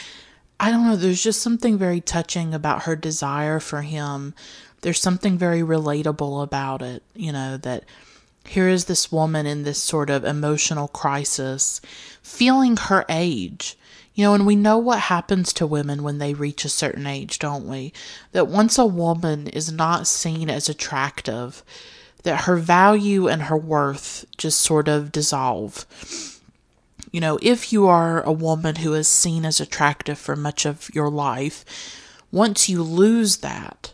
[0.58, 4.34] i don't know there's just something very touching about her desire for him
[4.82, 7.84] there's something very relatable about it, you know, that
[8.46, 11.80] here is this woman in this sort of emotional crisis,
[12.22, 13.78] feeling her age.
[14.14, 17.40] You know, and we know what happens to women when they reach a certain age,
[17.40, 17.94] don't we?
[18.34, 21.64] That once a woman is not seen as attractive,
[22.24, 25.86] that her value and her worth just sort of dissolve.
[27.12, 30.90] You know, if you are a woman who is seen as attractive for much of
[30.94, 31.64] your life,
[32.32, 33.94] once you lose that,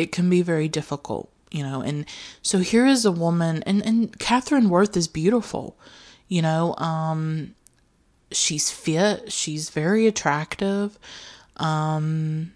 [0.00, 1.82] it can be very difficult, you know.
[1.82, 2.06] And
[2.42, 5.76] so here is a woman, and and Kathryn Worth is beautiful,
[6.26, 6.74] you know.
[6.76, 7.54] Um,
[8.32, 10.98] she's fit, she's very attractive,
[11.58, 12.52] um,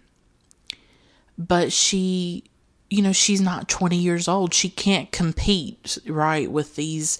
[1.37, 2.45] but she,
[2.89, 4.53] you know, she's not twenty years old.
[4.53, 7.19] She can't compete right with these.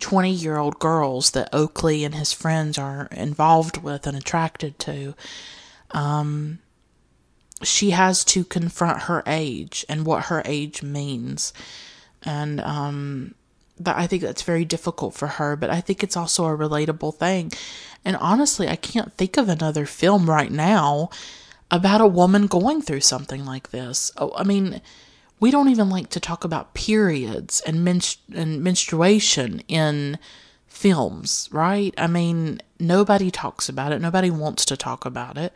[0.00, 5.14] 20 year old girls that Oakley and his friends are involved with and attracted to.
[5.92, 6.58] Um,
[7.64, 11.52] she has to confront her age and what her age means.
[12.22, 13.34] And um,
[13.78, 17.14] that I think that's very difficult for her, but I think it's also a relatable
[17.14, 17.52] thing.
[18.04, 21.10] And honestly, I can't think of another film right now
[21.70, 24.12] about a woman going through something like this.
[24.16, 24.80] Oh, I mean,
[25.40, 30.18] we don't even like to talk about periods and, menstru- and menstruation in
[30.66, 31.94] films, right?
[31.98, 34.00] I mean, nobody talks about it.
[34.00, 35.52] Nobody wants to talk about it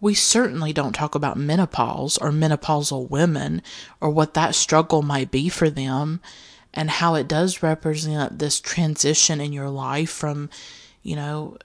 [0.00, 3.62] we certainly don't talk about menopause or menopausal women
[4.00, 6.20] or what that struggle might be for them
[6.72, 10.48] and how it does represent this transition in your life from,
[11.02, 11.56] you know,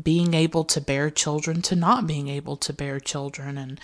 [0.00, 3.56] being able to bear children to not being able to bear children.
[3.56, 3.80] And,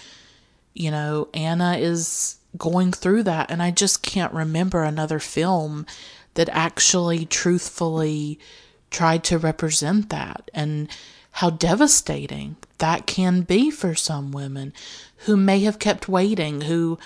[0.74, 3.50] you know, Anna is going through that.
[3.50, 5.86] And I just can't remember another film
[6.34, 8.38] that actually truthfully
[8.90, 10.50] tried to represent that.
[10.52, 10.88] And,
[11.38, 14.72] how devastating that can be for some women
[15.26, 16.96] who may have kept waiting, who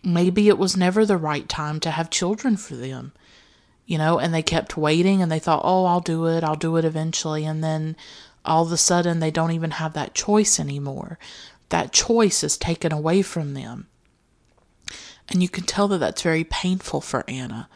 [0.00, 3.12] maybe it was never the right time to have children for them,
[3.84, 6.76] you know, and they kept waiting and they thought, oh, I'll do it, I'll do
[6.76, 7.44] it eventually.
[7.44, 7.96] And then
[8.44, 11.18] all of a sudden they don't even have that choice anymore.
[11.70, 13.88] That choice is taken away from them.
[15.28, 17.68] And you can tell that that's very painful for Anna.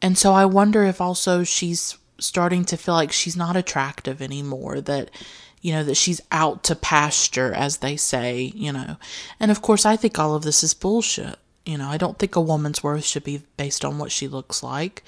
[0.00, 4.80] And so I wonder if also she's starting to feel like she's not attractive anymore,
[4.80, 5.10] that,
[5.60, 8.96] you know, that she's out to pasture, as they say, you know.
[9.40, 11.38] And of course, I think all of this is bullshit.
[11.64, 14.62] You know, I don't think a woman's worth should be based on what she looks
[14.62, 15.02] like.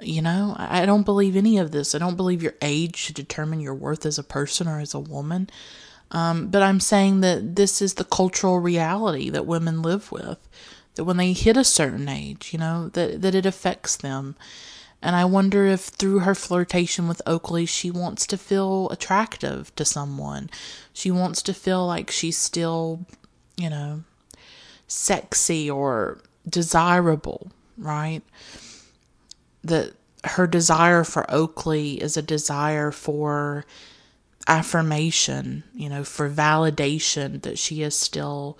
[0.00, 1.94] You know, I don't believe any of this.
[1.94, 4.98] I don't believe your age should determine your worth as a person or as a
[4.98, 5.48] woman.
[6.10, 10.48] Um, but I'm saying that this is the cultural reality that women live with.
[10.96, 14.36] That when they hit a certain age, you know, that, that it affects them.
[15.04, 19.84] And I wonder if through her flirtation with Oakley, she wants to feel attractive to
[19.84, 20.48] someone.
[20.94, 23.04] She wants to feel like she's still,
[23.58, 24.04] you know,
[24.88, 28.22] sexy or desirable, right?
[29.62, 29.92] That
[30.24, 33.66] her desire for Oakley is a desire for
[34.48, 38.56] affirmation, you know, for validation that she is still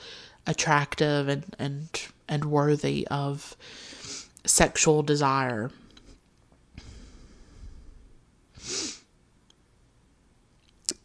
[0.46, 1.88] attractive and and
[2.28, 3.56] and worthy of
[4.44, 5.70] sexual desire.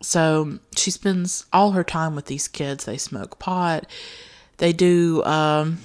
[0.01, 2.85] So she spends all her time with these kids.
[2.85, 3.85] They smoke pot.
[4.57, 5.79] They do um,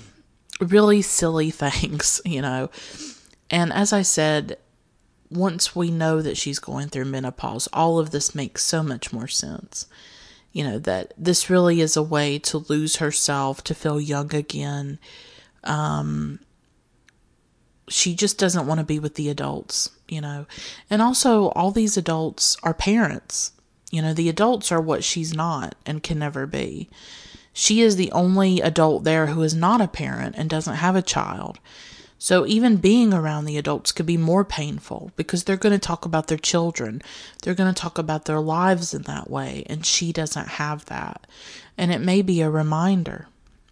[0.60, 2.70] really silly things, you know.
[3.50, 4.58] And as I said,
[5.30, 9.28] once we know that she's going through menopause, all of this makes so much more
[9.28, 9.86] sense.
[10.52, 15.00] You know, that this really is a way to lose herself, to feel young again.
[15.64, 16.38] Um,
[17.88, 20.46] she just doesn't want to be with the adults, you know.
[20.88, 23.52] And also, all these adults are parents.
[23.94, 26.88] You know, the adults are what she's not and can never be.
[27.52, 31.02] She is the only adult there who is not a parent and doesn't have a
[31.02, 31.60] child.
[32.18, 36.04] So even being around the adults could be more painful because they're going to talk
[36.04, 37.02] about their children.
[37.42, 39.62] They're going to talk about their lives in that way.
[39.66, 41.24] And she doesn't have that.
[41.78, 43.28] And it may be a reminder,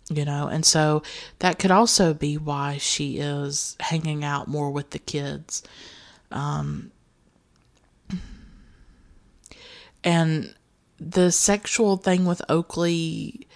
[0.08, 0.46] you know.
[0.46, 1.02] And so
[1.40, 5.64] that could also be why she is hanging out more with the kids.
[6.30, 6.92] Um,
[10.04, 10.54] and
[10.98, 13.46] the sexual thing with Oakley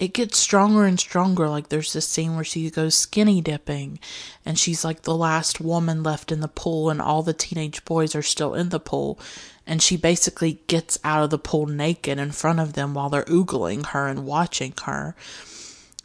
[0.00, 1.46] it gets stronger and stronger.
[1.46, 3.98] Like there's this scene where she goes skinny dipping
[4.46, 8.14] and she's like the last woman left in the pool and all the teenage boys
[8.14, 9.20] are still in the pool.
[9.66, 13.24] And she basically gets out of the pool naked in front of them while they're
[13.24, 15.14] oogling her and watching her.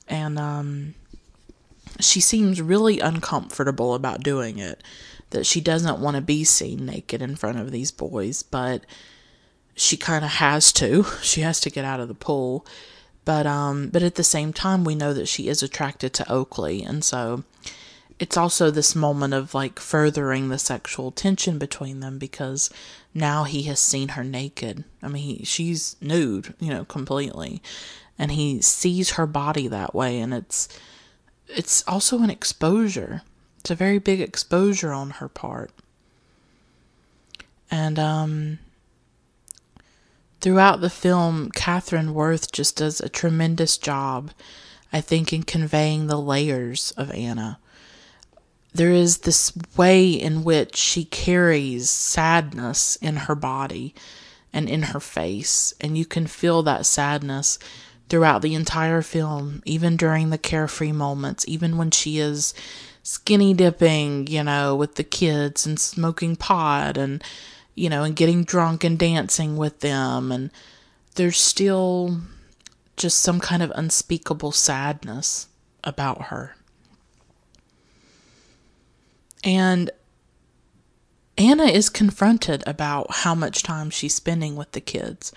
[0.10, 0.96] And um
[2.02, 4.84] she seems really uncomfortable about doing it.
[5.30, 8.86] That she doesn't want to be seen naked in front of these boys, but
[9.76, 11.06] she kind of has to.
[11.22, 12.66] She has to get out of the pool
[13.26, 16.84] but um, but at the same time, we know that she is attracted to Oakley,
[16.84, 17.44] and so
[18.20, 22.70] it's also this moment of like furthering the sexual tension between them because
[23.16, 24.86] now he has seen her naked.
[25.02, 27.64] I mean, he, she's nude, you know, completely,
[28.18, 30.70] and he sees her body that way, and it's
[31.48, 33.24] it's also an exposure.
[33.60, 35.72] It's a very big exposure on her part.
[37.72, 38.60] And um
[40.46, 44.30] throughout the film, Kathryn Worth just does a tremendous job,
[44.94, 47.58] I think, in conveying the layers of Anna.
[48.72, 53.96] There is this way in which she carries sadness in her body
[54.54, 57.58] and in her face, and you can feel that sadness
[58.08, 62.54] throughout the entire film, even during the carefree moments, even when she is
[63.02, 67.24] skinny dipping, you know, with the kids and smoking pot and
[67.76, 70.32] you know, and getting drunk and dancing with them.
[70.32, 70.50] And
[71.16, 72.22] there's still
[72.98, 75.48] just some kind of unspeakable sadness
[75.84, 76.56] about her.
[79.44, 79.92] And
[81.38, 85.32] Anna is confronted about how much time she's spending with the kids.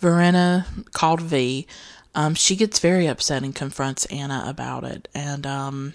[0.00, 1.66] Verena, called V,
[2.14, 5.08] um, she gets very upset and confronts Anna about it.
[5.14, 5.94] And um,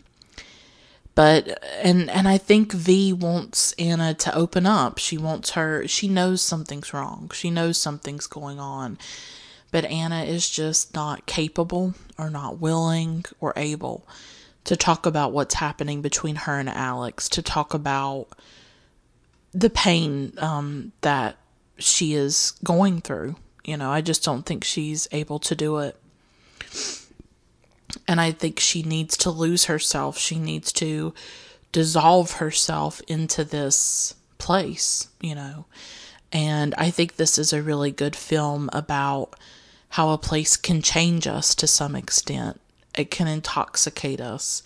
[1.19, 4.99] but and and I think V wants Anna to open up.
[4.99, 7.29] She wants her she knows something's wrong.
[7.33, 8.97] She knows something's going on.
[9.69, 14.07] But Anna is just not capable or not willing or able
[14.63, 18.29] to talk about what's happening between her and Alex, to talk about
[19.51, 21.35] the pain um, that
[21.77, 23.35] she is going through.
[23.65, 25.97] You know, I just don't think she's able to do it.
[28.07, 30.17] And I think she needs to lose herself.
[30.17, 31.13] She needs to
[31.71, 35.65] dissolve herself into this place, you know.
[36.31, 39.35] And I think this is a really good film about
[39.89, 42.59] how a place can change us to some extent.
[42.95, 44.61] It can intoxicate us.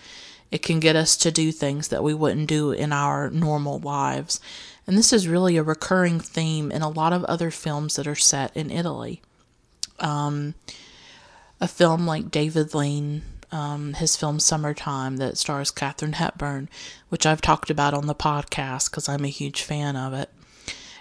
[0.51, 4.39] It can get us to do things that we wouldn't do in our normal lives.
[4.85, 8.15] And this is really a recurring theme in a lot of other films that are
[8.15, 9.21] set in Italy.
[9.99, 10.55] Um,
[11.63, 16.67] a film like David Lean, um, his film Summertime, that stars Katharine Hepburn,
[17.07, 20.29] which I've talked about on the podcast because I'm a huge fan of it.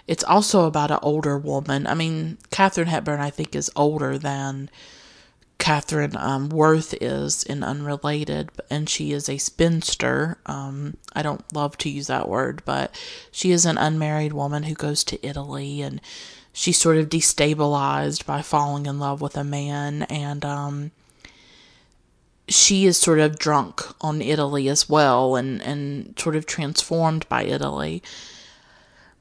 [0.07, 1.85] It's also about an older woman.
[1.85, 4.69] I mean, Katharine Hepburn, I think, is older than
[5.59, 10.37] Kathryn um, Worth is in Unrelated, and she is a spinster.
[10.45, 12.97] Um, I don't love to use that word, but
[13.33, 15.99] she is an unmarried woman who goes to Italy and
[16.53, 20.91] she's sort of destabilized by falling in love with a man and um,
[22.47, 27.43] she is sort of drunk on Italy as well and, and sort of transformed by
[27.43, 28.03] Italy.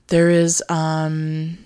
[0.09, 1.59] There is um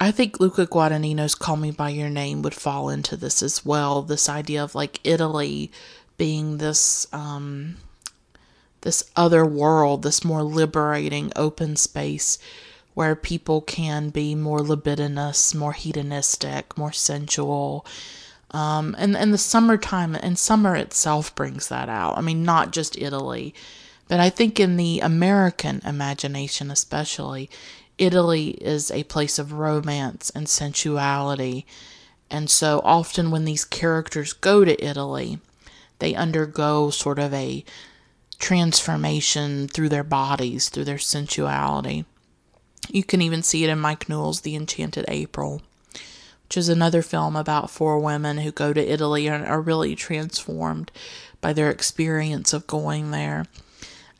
[0.00, 4.00] I think Luca Guadagnino's Call Me By Your Name would fall into this as well.
[4.00, 5.70] This idea of like Italy
[6.16, 7.76] being this um
[8.82, 12.38] this other world, this more liberating open space
[12.98, 17.86] where people can be more libidinous, more hedonistic, more sensual.
[18.50, 22.18] Um, and, and the summertime and summer itself brings that out.
[22.18, 23.54] I mean, not just Italy,
[24.08, 27.48] but I think in the American imagination, especially,
[27.98, 31.66] Italy is a place of romance and sensuality.
[32.28, 35.38] And so often when these characters go to Italy,
[36.00, 37.64] they undergo sort of a
[38.40, 42.04] transformation through their bodies, through their sensuality.
[42.90, 45.62] You can even see it in Mike Newell's The Enchanted April,
[46.44, 50.90] which is another film about four women who go to Italy and are really transformed
[51.40, 53.46] by their experience of going there.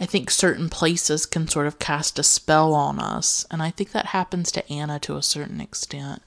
[0.00, 3.90] I think certain places can sort of cast a spell on us, and I think
[3.92, 6.22] that happens to Anna to a certain extent.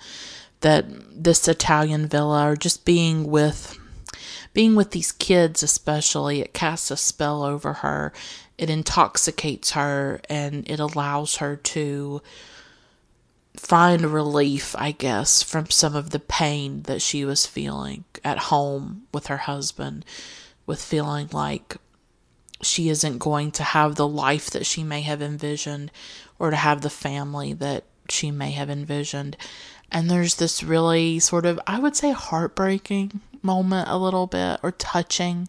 [0.59, 0.85] That
[1.23, 3.77] this Italian villa, or just being with
[4.53, 8.11] being with these kids especially it casts a spell over her
[8.61, 12.21] it intoxicates her and it allows her to
[13.57, 19.07] find relief, I guess, from some of the pain that she was feeling at home
[19.11, 20.05] with her husband,
[20.67, 21.77] with feeling like
[22.61, 25.91] she isn't going to have the life that she may have envisioned
[26.37, 29.37] or to have the family that she may have envisioned.
[29.91, 34.71] And there's this really sort of, I would say, heartbreaking moment a little bit or
[34.71, 35.47] touching.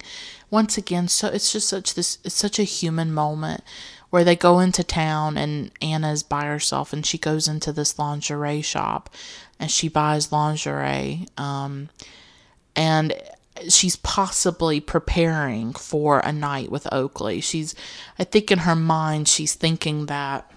[0.51, 3.62] Once again, so it's just such this, it's such a human moment
[4.11, 8.61] where they go into town and Anna's by herself and she goes into this lingerie
[8.61, 9.09] shop
[9.59, 11.26] and she buys lingerie.
[11.38, 11.88] Um,
[12.76, 13.14] and
[13.70, 17.40] she's possibly preparing for a night with Oakley.
[17.40, 17.74] She's,
[18.18, 20.51] I think in her mind, she's thinking that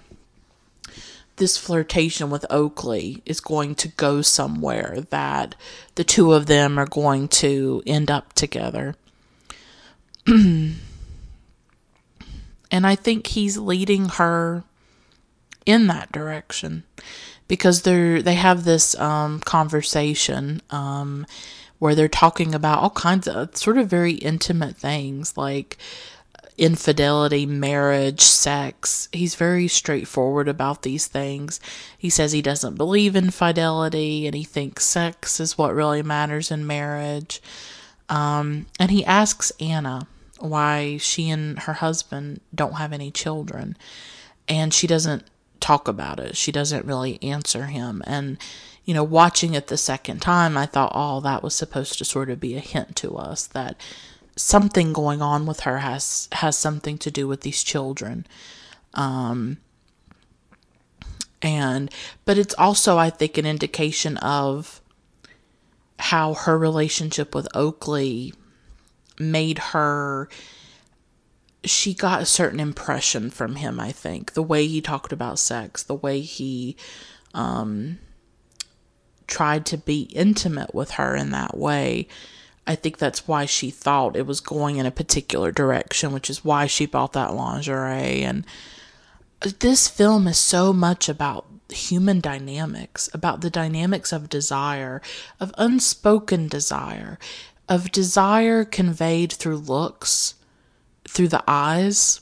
[1.38, 5.56] this flirtation with Oakley is going to go somewhere, that
[5.96, 8.96] the two of them are going to end up together.
[10.28, 10.78] and
[12.72, 14.64] I think he's leading her
[15.66, 16.84] in that direction
[17.48, 21.26] because they're they have this um, conversation um,
[21.80, 25.78] where they're talking about all kinds of sort of very intimate things like
[26.58, 29.10] infidelity, marriage, sex.
[29.12, 31.60] He's very straightforward about these things.
[31.98, 36.52] He says he doesn't believe in fidelity and he thinks sex is what really matters
[36.52, 37.42] in marriage.
[38.08, 40.08] Um, and he asks Anna
[40.40, 43.76] why she and her husband don't have any children.
[44.48, 45.24] And she doesn't
[45.60, 46.38] talk about it.
[46.38, 48.02] She doesn't really answer him.
[48.06, 48.38] And
[48.86, 52.30] you know, watching it the second time, I thought, oh, that was supposed to sort
[52.30, 53.76] of be a hint to us that
[54.36, 58.26] something going on with her has has something to do with these children.
[58.94, 59.58] Um,
[61.42, 61.92] and
[62.26, 64.82] but it's also, I think, an indication of
[65.98, 68.34] how her relationship with Oakley
[69.18, 70.30] made her
[71.64, 74.34] she got a certain impression from him, I think.
[74.34, 76.78] The way he talked about sex, the way he
[77.34, 77.98] um,
[79.28, 82.08] tried to be intimate with her in that way.
[82.68, 86.44] I think that's why she thought it was going in a particular direction, which is
[86.44, 88.24] why she bought that lingerie.
[88.24, 88.46] And
[89.60, 95.02] this film is so much about human dynamics, about the dynamics of desire,
[95.40, 97.20] of unspoken desire,
[97.70, 100.36] of desire conveyed through looks,
[101.08, 102.22] through the eyes,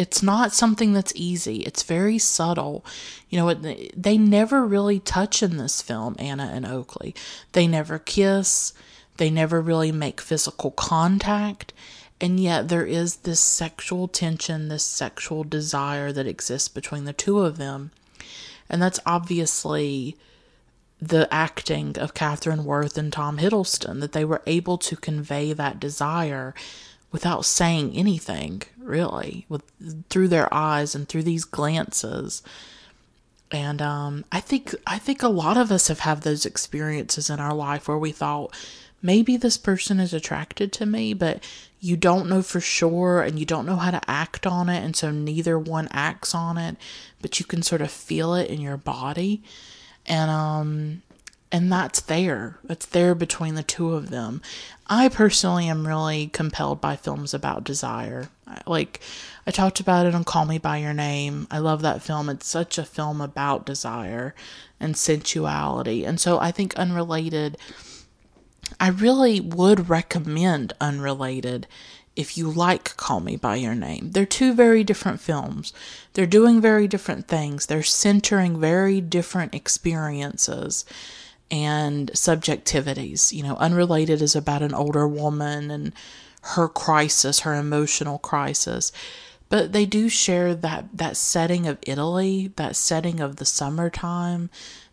[0.00, 1.56] it's not something that's easy.
[1.56, 2.86] It's very subtle.
[3.28, 7.14] You know, they never really touch in this film, Anna and Oakley.
[7.52, 8.72] They never kiss.
[9.20, 11.74] They never really make physical contact.
[12.22, 17.40] And yet there is this sexual tension, this sexual desire that exists between the two
[17.40, 17.90] of them.
[18.70, 20.16] And that's obviously
[21.02, 25.78] the acting of Kathryn Worth and Tom Hiddleston, that they were able to convey that
[25.78, 26.54] desire
[27.12, 29.64] without saying anything really with
[30.08, 32.42] through their eyes and through these glances
[33.50, 37.40] and um, I think I think a lot of us have had those experiences in
[37.40, 38.54] our life where we thought
[39.02, 41.42] maybe this person is attracted to me, but
[41.80, 44.94] you don't know for sure and you don't know how to act on it, and
[44.94, 46.76] so neither one acts on it,
[47.20, 49.42] but you can sort of feel it in your body,
[50.06, 51.02] and um,
[51.52, 52.58] and that's there.
[52.68, 54.40] It's there between the two of them.
[54.86, 58.28] I personally am really compelled by films about desire.
[58.66, 59.00] Like
[59.46, 61.46] I talked about it on Call Me by Your Name.
[61.50, 62.28] I love that film.
[62.28, 64.34] It's such a film about desire
[64.78, 66.04] and sensuality.
[66.04, 67.56] And so I think Unrelated
[68.78, 71.66] I really would recommend Unrelated
[72.16, 74.10] if you like Call Me By Your Name.
[74.12, 75.72] They're two very different films.
[76.12, 77.66] They're doing very different things.
[77.66, 80.84] They're centering very different experiences
[81.50, 83.32] and subjectivities.
[83.32, 85.92] You know, Unrelated is about an older woman and
[86.42, 88.92] her crisis, her emotional crisis.
[89.48, 94.48] But they do share that, that setting of Italy, that setting of the summertime.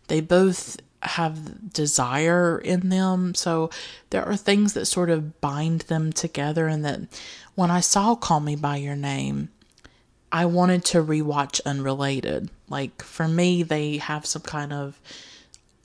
[0.08, 3.34] They both have desire in them.
[3.34, 3.70] So
[4.10, 6.66] there are things that sort of bind them together.
[6.66, 7.00] And that
[7.54, 9.50] when I saw Call Me By Your Name,
[10.30, 12.50] I wanted to rewatch Unrelated.
[12.68, 15.00] Like for me, they have some kind of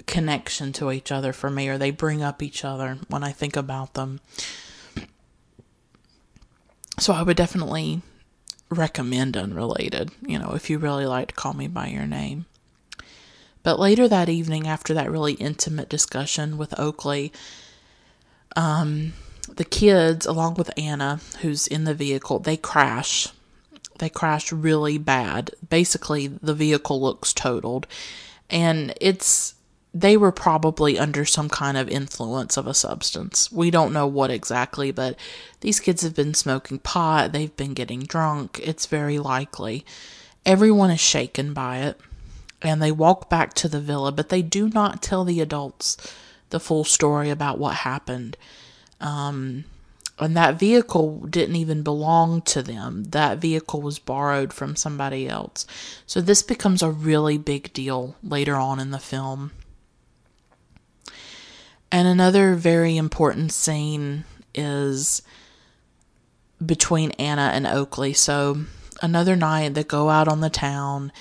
[0.06, 3.56] connection to each other for me, or they bring up each other when I think
[3.56, 4.20] about them.
[7.00, 8.02] So I would definitely
[8.70, 12.46] recommend Unrelated, you know, if you really like to call me by your name.
[13.64, 17.32] But later that evening, after that really intimate discussion with Oakley,
[18.56, 19.14] um,
[19.56, 23.30] the kids, along with Anna, who's in the vehicle, they crash.
[24.00, 25.52] They crash really bad.
[25.68, 27.88] Basically, the vehicle looks totaled.
[28.50, 29.56] And it's
[29.94, 33.52] they were probably under some kind of influence of a substance.
[33.52, 35.18] We don't know what exactly, but
[35.62, 38.60] these kids have been smoking pot, they've been getting drunk.
[38.64, 39.86] It's very likely.
[40.46, 42.00] Everyone is shaken by it,
[42.64, 45.98] and they walk back to the villa, but they do not tell the adults
[46.50, 48.38] the full story about what happened.
[49.02, 49.66] Um,
[50.20, 53.06] and that vehicle didn't even belong to them.
[53.06, 55.66] That vehicle was borrowed from somebody else.
[56.06, 59.52] So this becomes a really big deal later on in the film.
[61.92, 64.24] And another very important scene
[64.56, 65.22] is
[66.64, 68.14] between Anna and Oakley.
[68.14, 68.66] So
[69.02, 71.12] another night they go out on the town.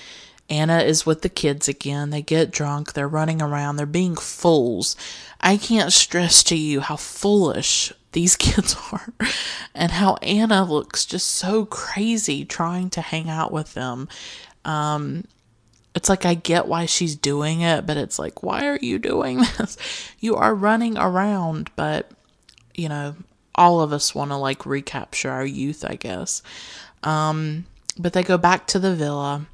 [0.49, 2.09] Anna is with the kids again.
[2.09, 2.93] They get drunk.
[2.93, 3.75] They're running around.
[3.75, 4.95] They're being fools.
[5.39, 9.13] I can't stress to you how foolish these kids are
[9.75, 14.07] and how Anna looks just so crazy trying to hang out with them.
[14.65, 15.25] Um,
[15.95, 19.37] it's like I get why she's doing it, but it's like, why are you doing
[19.57, 19.77] this?
[20.19, 22.09] You are running around, but
[22.73, 23.15] you know,
[23.55, 26.41] all of us want to like recapture our youth, I guess.
[27.03, 27.65] Um,
[27.99, 29.45] but they go back to the villa,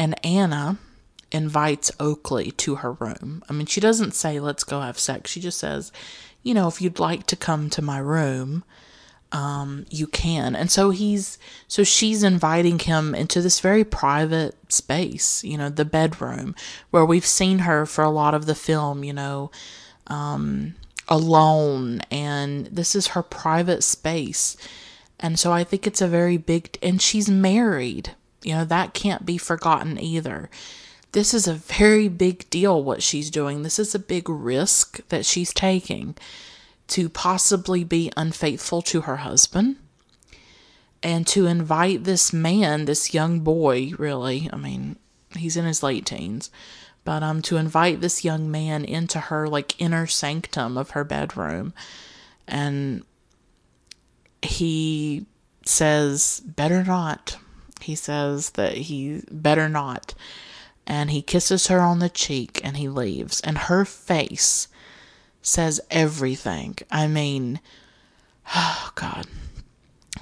[0.00, 0.78] and Anna
[1.30, 3.44] invites Oakley to her room.
[3.50, 5.30] I mean, she doesn't say, let's go have sex.
[5.30, 5.92] She just says,
[6.42, 8.64] you know, if you'd like to come to my room,
[9.30, 10.56] um, you can.
[10.56, 11.38] And so he's,
[11.68, 16.54] so she's inviting him into this very private space, you know, the bedroom
[16.90, 19.50] where we've seen her for a lot of the film, you know,
[20.06, 20.76] um,
[21.08, 22.00] alone.
[22.10, 24.56] And this is her private space.
[25.20, 29.26] And so I think it's a very big, and she's married, you know, that can't
[29.26, 30.50] be forgotten either.
[31.12, 33.62] This is a very big deal what she's doing.
[33.62, 36.14] This is a big risk that she's taking
[36.88, 39.76] to possibly be unfaithful to her husband
[41.02, 44.96] and to invite this man, this young boy, really, I mean,
[45.36, 46.50] he's in his late teens,
[47.04, 51.72] but um to invite this young man into her like inner sanctum of her bedroom
[52.46, 53.02] and
[54.42, 55.26] he
[55.64, 57.38] says better not.
[57.82, 60.14] He says that he better not
[60.90, 63.40] and he kisses her on the cheek and he leaves.
[63.42, 64.66] And her face
[65.40, 66.78] says everything.
[66.90, 67.60] I mean,
[68.56, 69.26] oh God.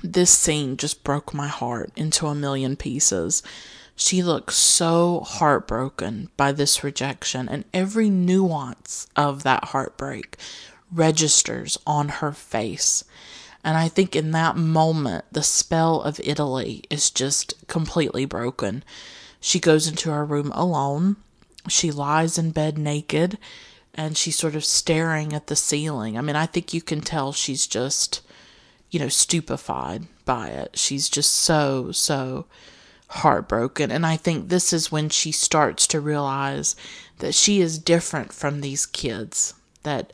[0.02, 3.42] This scene just broke my heart into a million pieces.
[3.96, 10.36] She looks so heartbroken by this rejection, and every nuance of that heartbreak
[10.92, 13.02] registers on her face.
[13.64, 18.84] And I think in that moment, the spell of Italy is just completely broken.
[19.40, 21.16] She goes into her room alone.
[21.68, 23.38] She lies in bed naked
[23.94, 26.16] and she's sort of staring at the ceiling.
[26.16, 28.20] I mean, I think you can tell she's just,
[28.90, 30.78] you know, stupefied by it.
[30.78, 32.46] She's just so, so
[33.08, 33.90] heartbroken.
[33.90, 36.76] And I think this is when she starts to realize
[37.18, 40.12] that she is different from these kids, that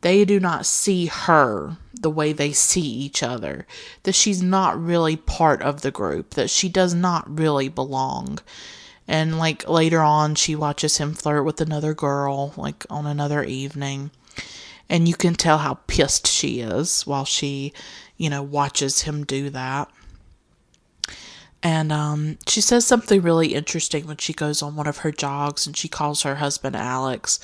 [0.00, 3.66] they do not see her the way they see each other,
[4.02, 8.38] that she's not really part of the group, that she does not really belong.
[9.08, 14.10] And like later on, she watches him flirt with another girl, like on another evening.
[14.88, 17.72] And you can tell how pissed she is while she,
[18.16, 19.90] you know, watches him do that.
[21.62, 25.66] And um, she says something really interesting when she goes on one of her jogs
[25.66, 27.40] and she calls her husband Alex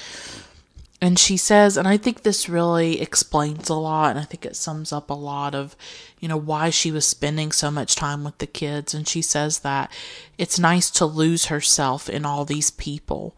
[1.03, 4.55] and she says, and I think this really explains a lot, and I think it
[4.55, 5.75] sums up a lot of,
[6.21, 8.95] you know, why she was spending so much time with the kids.
[8.95, 9.91] And she says that
[10.39, 13.37] it's nice to lose herself in all these people.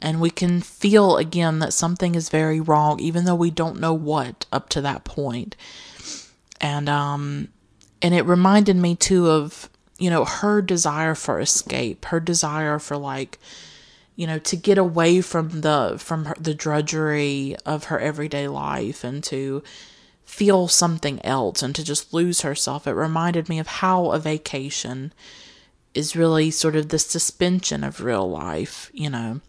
[0.00, 3.94] And we can feel again that something is very wrong, even though we don't know
[3.94, 5.54] what up to that point.
[6.60, 7.46] And, um,
[8.02, 9.70] and it reminded me too of,
[10.00, 13.38] you know, her desire for escape, her desire for like,
[14.18, 19.04] you know to get away from the from her, the drudgery of her everyday life
[19.04, 19.62] and to
[20.24, 22.88] feel something else and to just lose herself.
[22.88, 25.12] It reminded me of how a vacation
[25.94, 29.40] is really sort of the suspension of real life you know.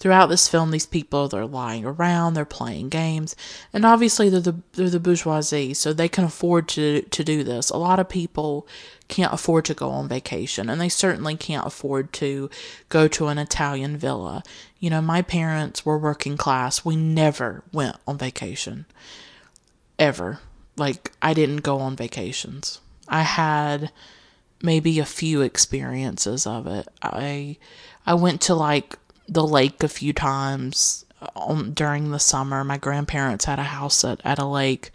[0.00, 3.36] Throughout this film these people they're lying around they're playing games
[3.72, 7.70] and obviously they're the they're the bourgeoisie so they can afford to to do this.
[7.70, 8.66] A lot of people
[9.10, 12.48] can't afford to go on vacation and they certainly can't afford to
[12.88, 14.42] go to an Italian villa.
[14.78, 16.84] You know, my parents were working class.
[16.84, 18.86] We never went on vacation.
[19.98, 20.38] Ever.
[20.76, 22.80] Like I didn't go on vacations.
[23.08, 23.90] I had
[24.62, 26.88] maybe a few experiences of it.
[27.02, 27.58] I
[28.06, 28.96] I went to like
[29.28, 31.04] the lake a few times
[31.34, 32.64] on, during the summer.
[32.64, 34.90] My grandparents had a house at, at a lake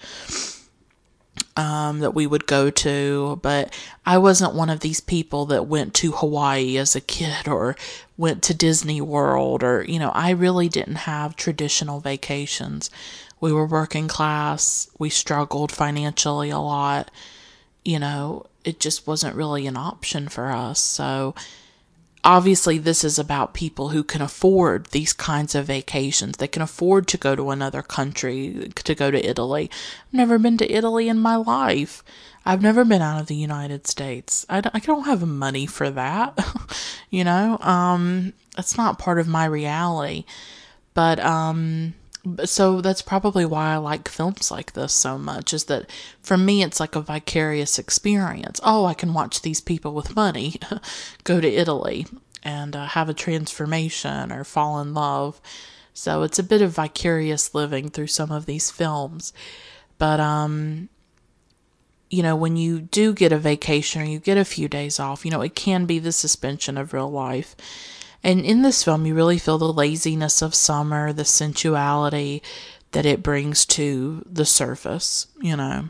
[1.58, 3.74] um, that we would go to, but
[4.06, 7.76] I wasn't one of these people that went to Hawaii as a kid or
[8.18, 12.89] went to Disney World or, you know, I really didn't have traditional vacations.
[13.39, 17.12] We were working class, we struggled financially a lot,
[17.84, 20.80] you know, it just wasn't really an option for us.
[20.80, 21.36] So,
[22.26, 26.38] obviously this is about people who can afford these kinds of vacations.
[26.38, 29.69] They can afford to go to another country, to go to Italy.
[30.07, 32.03] I've never been to Italy in my life.
[32.43, 34.45] I've never been out of the United States.
[34.49, 36.38] I don't, I don't have money for that.
[37.09, 40.26] you know, um, that's not part of my reality.
[40.95, 41.93] But, um,
[42.45, 45.89] so that's probably why I like films like this so much is that
[46.21, 48.59] for me it's like a vicarious experience.
[48.63, 50.55] Oh, I can watch these people with money
[51.23, 52.07] go to Italy
[52.43, 55.41] and uh, have a transformation or fall in love.
[55.93, 59.34] So it's a bit of vicarious living through some of these films.
[59.97, 60.89] But um
[62.09, 65.26] you know, when you do get a vacation or you get a few days off,
[65.26, 67.55] you know, it can be the suspension of real life.
[68.26, 72.41] And in this film, you really feel the laziness of summer, the sensuality
[72.91, 75.89] that it brings to the surface, you know.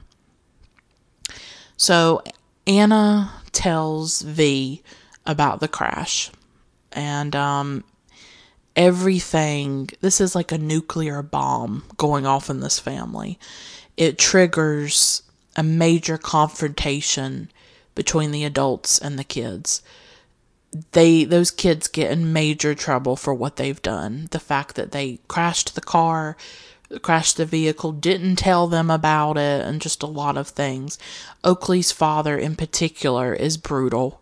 [1.77, 2.21] So
[2.67, 4.83] Anna tells V
[5.25, 6.29] about the crash.
[6.91, 7.85] And um,
[8.75, 13.39] everything, this is like a nuclear bomb going off in this family.
[13.95, 15.23] It triggers
[15.55, 17.49] a major confrontation
[17.95, 19.81] between the adults and the kids
[20.91, 24.27] they those kids get in major trouble for what they've done.
[24.31, 26.35] The fact that they crashed the car,
[27.01, 30.97] crashed the vehicle, didn't tell them about it, and just a lot of things.
[31.43, 34.21] Oakley's father, in particular, is brutal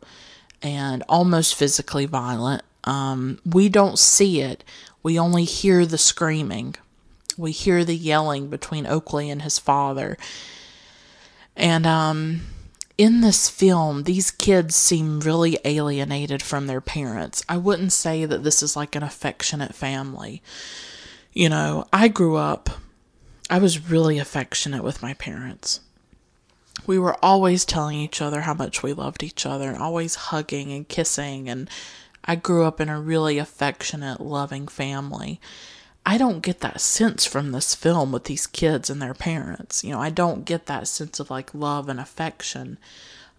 [0.62, 2.64] and almost physically violent.
[2.86, 4.64] Um, we don't see it,
[5.02, 6.76] we only hear the screaming.
[7.38, 10.18] We hear the yelling between Oakley and his father.
[11.56, 12.42] And um,
[12.98, 17.44] in this film, these kids seem really alienated from their parents.
[17.50, 20.42] I wouldn't say that this is like an affectionate family.
[21.34, 22.70] You know, I grew up,
[23.50, 25.80] I was really affectionate with my parents.
[26.86, 30.88] We were always telling each other how much we loved each other always hugging and
[30.88, 31.50] kissing.
[31.50, 31.70] And
[32.26, 35.40] I grew up in a really affectionate, loving family.
[36.06, 39.84] I don't get that sense from this film with these kids and their parents.
[39.84, 42.78] You know, I don't get that sense of like love and affection.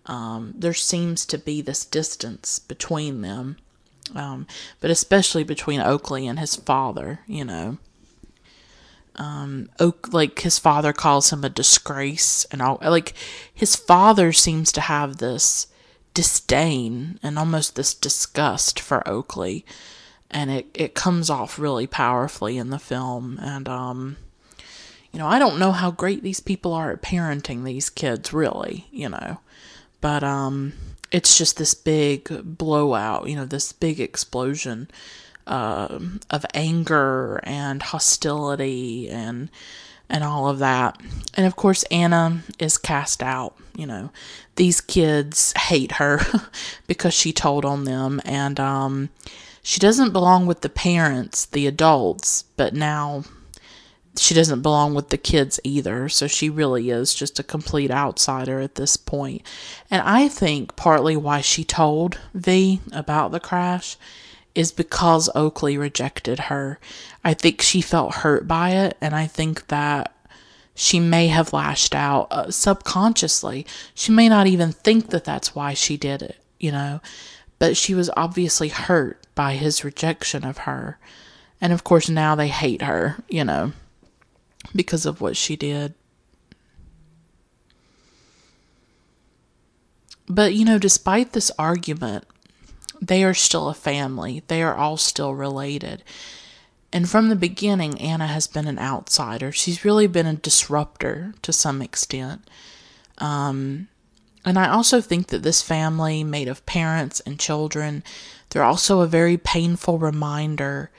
[0.06, 3.56] Um, there seems to be this distance between them,
[4.14, 4.46] um,
[4.80, 7.78] but especially between Oakley and his father, you know.
[9.16, 13.14] Um, Oak, like his father calls him a disgrace, and all, like
[13.52, 15.68] his father seems to have this
[16.14, 19.64] disdain and almost this disgust for Oakley
[20.34, 23.38] and it, it comes off really powerfully in the film.
[23.40, 24.16] And, um,
[25.12, 28.88] you know, I don't know how great these people are at parenting these kids, really,
[28.90, 29.38] you know,
[30.00, 30.72] but, um,
[31.12, 34.90] it's just this big blowout, you know, this big explosion
[35.46, 39.48] uh, of anger and hostility and
[40.10, 41.00] and all of that.
[41.34, 43.54] And of course, Anna is cast out.
[43.76, 44.10] You know,
[44.56, 46.20] these kids hate her
[46.86, 49.10] because she told on them, and um,
[49.64, 53.24] she doesn't belong with the parents, the adults, but now
[54.14, 56.06] she doesn't belong with the kids either.
[56.10, 59.40] So she really is just a complete outsider at this point.
[59.90, 63.96] And I think partly why she told V about the crash
[64.54, 66.78] is because Oakley rejected her.
[67.24, 70.14] I think she felt hurt by it, and I think that
[70.74, 73.64] she may have lashed out uh, subconsciously.
[73.94, 77.00] She may not even think that that's why she did it, you know
[77.58, 80.98] but she was obviously hurt by his rejection of her.
[81.60, 83.72] And of course, now they hate her, you know,
[84.74, 85.94] because of what she did.
[90.26, 92.24] But, you know, despite this argument,
[93.00, 94.42] they are still a family.
[94.46, 96.02] They are all still related.
[96.92, 99.52] And from the beginning, Anna has been an outsider.
[99.52, 102.48] She's really been a disruptor to some extent.
[103.18, 103.88] Um,
[104.44, 108.04] and I also think that this family, made of parents and children,
[108.50, 110.90] they're also a very painful reminder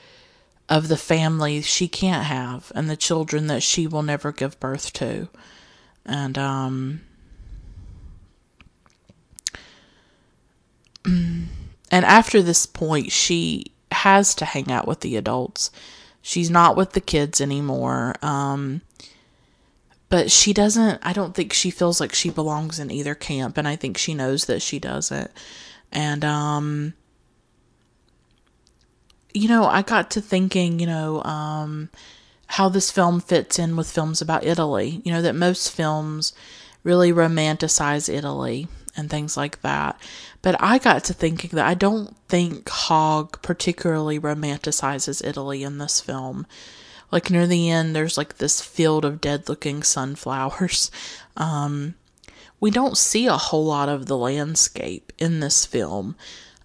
[0.68, 4.92] of the family she can't have and the children that she will never give birth
[4.94, 5.28] to.
[6.04, 7.02] And, um,
[11.04, 11.48] and
[11.92, 15.70] after this point, she has to hang out with the adults.
[16.20, 18.16] She's not with the kids anymore.
[18.22, 18.82] Um,
[20.16, 23.68] but she doesn't i don't think she feels like she belongs in either camp and
[23.68, 25.30] i think she knows that she doesn't
[25.92, 26.94] and um
[29.34, 31.90] you know i got to thinking you know um
[32.46, 36.32] how this film fits in with films about italy you know that most films
[36.86, 40.00] really romanticize Italy and things like that.
[40.40, 46.00] But I got to thinking that I don't think Hogg particularly romanticizes Italy in this
[46.00, 46.46] film.
[47.10, 50.90] Like near the end, there's like this field of dead looking sunflowers.
[51.38, 51.96] Um,
[52.60, 56.16] we don't see a whole lot of the landscape in this film.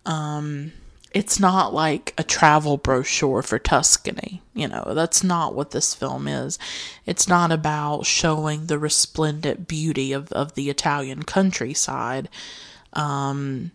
[0.06, 0.72] Um,
[1.14, 4.42] it's not like a travel brochure for Tuscany.
[4.54, 6.58] You know, that's not what this film is.
[7.06, 12.30] It's not about showing the resplendent beauty of, of the Italian countryside.
[12.94, 13.72] Um,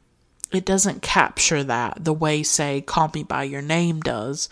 [0.52, 4.48] it doesn't capture that the way, say, Call Me By Your Name does,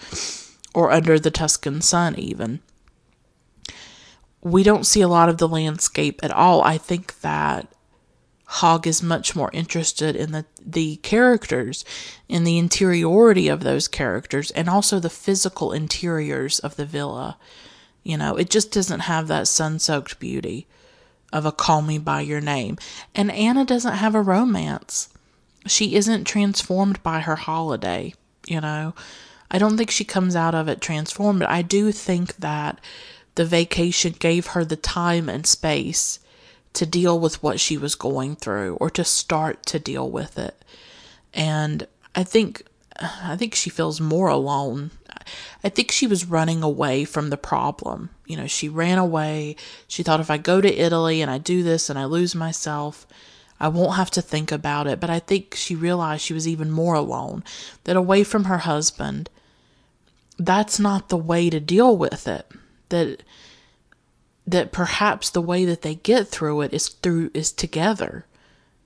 [0.74, 2.60] or Under the Tuscan Sun, even.
[4.42, 6.60] We don't see a lot of the landscape at all.
[6.62, 7.68] I think that
[8.46, 11.84] Hogg is much more interested in the, the characters,
[12.28, 17.38] in the interiority of those characters, and also the physical interiors of the villa.
[18.02, 20.66] You know, it just doesn't have that sun soaked beauty
[21.32, 22.78] of a call me by your name.
[23.14, 25.08] And Anna doesn't have a romance.
[25.66, 28.14] She isn't transformed by her holiday,
[28.46, 28.94] you know.
[29.50, 32.80] I don't think she comes out of it transformed, but I do think that
[33.34, 36.18] the vacation gave her the time and space
[36.72, 40.64] to deal with what she was going through or to start to deal with it.
[41.32, 42.64] And I think
[43.00, 44.92] I think she feels more alone.
[45.62, 48.10] I think she was running away from the problem.
[48.26, 49.56] You know, she ran away.
[49.88, 53.06] She thought if I go to Italy and I do this and I lose myself,
[53.58, 55.00] I won't have to think about it.
[55.00, 57.42] But I think she realized she was even more alone,
[57.84, 59.28] that away from her husband,
[60.38, 62.50] that's not the way to deal with it.
[62.88, 63.22] That
[64.46, 68.26] that perhaps the way that they get through it is through is together,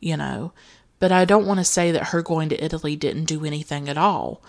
[0.01, 0.53] you know.
[1.01, 3.99] But I don't want to say that her going to Italy didn't do anything at
[3.99, 4.42] all.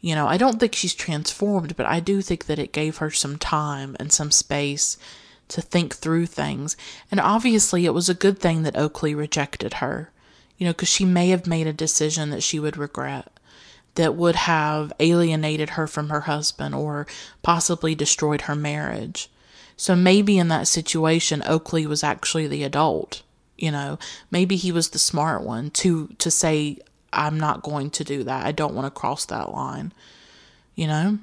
[0.00, 3.10] You know, I don't think she's transformed, but I do think that it gave her
[3.10, 4.98] some time and some space
[5.48, 6.76] to think through things.
[7.10, 10.10] And obviously, it was a good thing that Oakley rejected her,
[10.58, 13.32] you know, because she may have made a decision that she would regret,
[13.96, 17.06] that would have alienated her from her husband or
[17.42, 19.28] possibly destroyed her marriage.
[19.76, 23.22] So maybe in that situation, Oakley was actually the adult.
[23.58, 23.98] You know,
[24.30, 26.78] maybe he was the smart one to to say,
[27.12, 28.46] "I'm not going to do that.
[28.46, 29.92] I don't want to cross that line."
[30.74, 31.18] You know.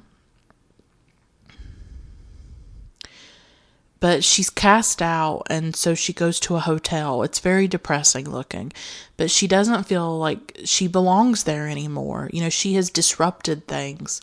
[4.03, 7.23] But she's cast out and so she goes to a hotel.
[7.23, 8.73] It's very depressing looking,
[9.15, 12.29] but she doesn't feel like she belongs there anymore.
[12.33, 14.19] You know, she has disrupted things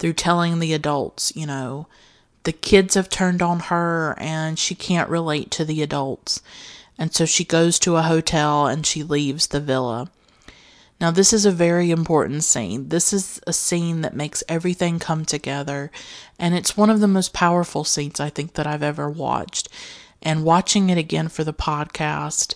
[0.00, 1.86] through telling the adults, you know,
[2.42, 6.42] the kids have turned on her and she can't relate to the adults.
[6.98, 10.10] And so she goes to a hotel and she leaves the villa.
[11.02, 12.90] Now, this is a very important scene.
[12.90, 15.90] This is a scene that makes everything come together,
[16.38, 19.68] and it's one of the most powerful scenes I think that I've ever watched.
[20.22, 22.54] And watching it again for the podcast,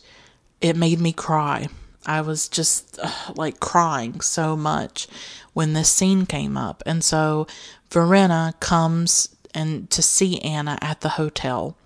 [0.61, 1.66] it made me cry.
[2.07, 5.09] I was just uh, like crying so much
[5.53, 6.84] when this scene came up.
[6.86, 7.49] And so
[7.90, 11.76] Verena comes and to see Anna at the hotel.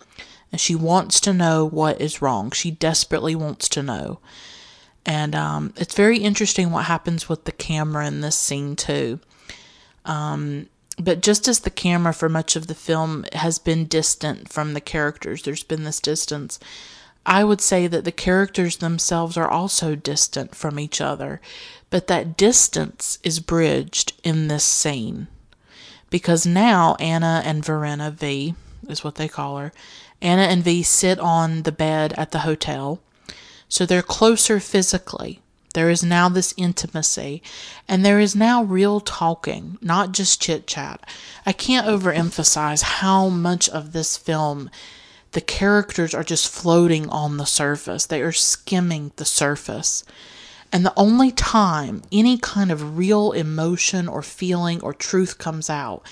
[0.52, 2.50] And she wants to know what is wrong.
[2.50, 4.20] She desperately wants to know.
[5.06, 9.20] And um, it's very interesting what happens with the camera in this scene, too.
[10.04, 14.74] Um, but just as the camera for much of the film has been distant from
[14.74, 16.58] the characters, there's been this distance.
[17.24, 21.40] I would say that the characters themselves are also distant from each other,
[21.88, 25.28] but that distance is bridged in this scene
[26.10, 28.54] because now Anna and Verena V
[28.88, 29.72] is what they call her.
[30.20, 33.00] Anna and V sit on the bed at the hotel.
[33.70, 35.40] So they're closer physically.
[35.72, 37.42] There is now this intimacy,
[37.86, 41.08] and there is now real talking, not just chit chat.
[41.46, 44.68] I can't overemphasize how much of this film
[45.30, 50.02] the characters are just floating on the surface, they are skimming the surface.
[50.72, 56.02] And the only time any kind of real emotion or feeling or truth comes out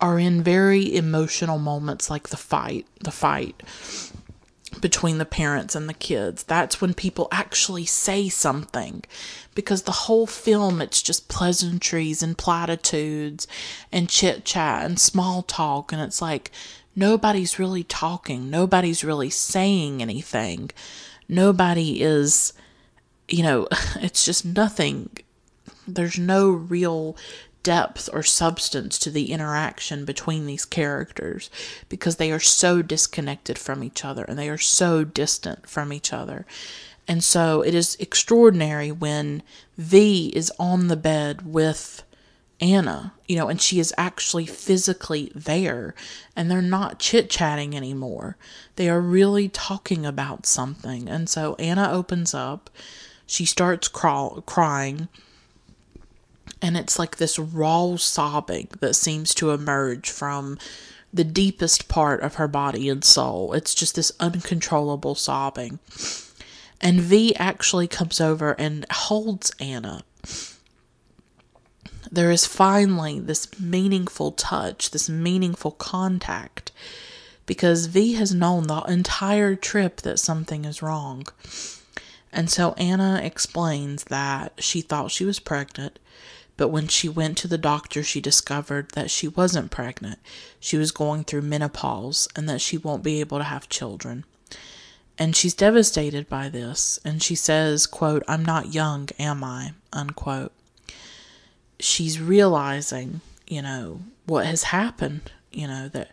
[0.00, 3.60] are in very emotional moments like the fight, the fight
[4.80, 6.42] between the parents and the kids.
[6.42, 9.04] That's when people actually say something.
[9.54, 13.46] Because the whole film, it's just pleasantries and platitudes
[13.90, 15.92] and chit chat and small talk.
[15.92, 16.50] And it's like
[16.96, 20.70] nobody's really talking, nobody's really saying anything.
[21.28, 22.52] Nobody is
[23.32, 23.66] you know,
[23.96, 25.10] it's just nothing.
[25.88, 27.16] There's no real
[27.62, 31.50] depth or substance to the interaction between these characters
[31.88, 36.12] because they are so disconnected from each other and they are so distant from each
[36.12, 36.46] other.
[37.08, 39.42] And so it is extraordinary when
[39.76, 42.02] V is on the bed with
[42.60, 45.96] Anna, you know, and she is actually physically there
[46.36, 48.36] and they're not chit chatting anymore.
[48.76, 51.08] They are really talking about something.
[51.08, 52.70] And so Anna opens up,
[53.26, 55.08] she starts crawl, crying,
[56.62, 60.58] and it's like this raw sobbing that seems to emerge from
[61.12, 63.52] the deepest part of her body and soul.
[63.52, 65.78] It's just this uncontrollable sobbing.
[66.80, 70.04] And V actually comes over and holds Anna
[72.12, 76.70] there is finally this meaningful touch, this meaningful contact,
[77.46, 81.26] because V has known the entire trip that something is wrong.
[82.30, 85.98] And so Anna explains that she thought she was pregnant,
[86.56, 90.18] but when she went to the doctor, she discovered that she wasn't pregnant.
[90.60, 94.24] She was going through menopause and that she won't be able to have children.
[95.18, 99.72] And she's devastated by this, and she says, quote, I'm not young, am I?
[99.92, 100.52] unquote
[101.82, 106.12] she's realizing, you know, what has happened, you know, that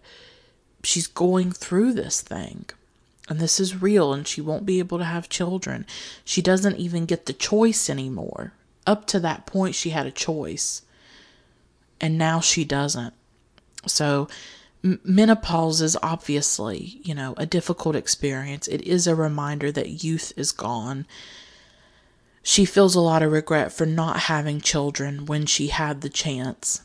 [0.83, 2.65] she's going through this thing.
[3.29, 5.85] And this is real, and she won't be able to have children.
[6.25, 8.53] She doesn't even get the choice anymore.
[8.89, 10.81] Up to that point, she had a choice,
[12.01, 13.13] and now she doesn't.
[13.85, 14.27] So,
[14.81, 18.67] menopause is obviously, you know, a difficult experience.
[18.67, 21.05] It is a reminder that youth is gone
[22.41, 26.81] she feels a lot of regret for not having children when she had the chance.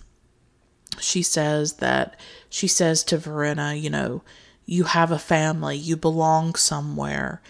[1.00, 4.22] She says that she says to Verena, you know,
[4.66, 7.40] you have a family, you belong somewhere,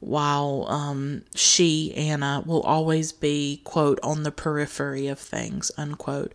[0.00, 6.32] while um, she, Anna, will always be, quote, on the periphery of things, unquote.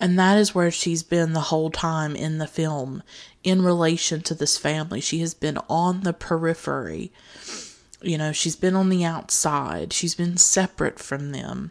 [0.00, 3.02] And that is where she's been the whole time in the film
[3.44, 5.00] in relation to this family.
[5.00, 7.12] She has been on the periphery
[8.02, 11.70] you know, she's been on the outside, she's been separate from them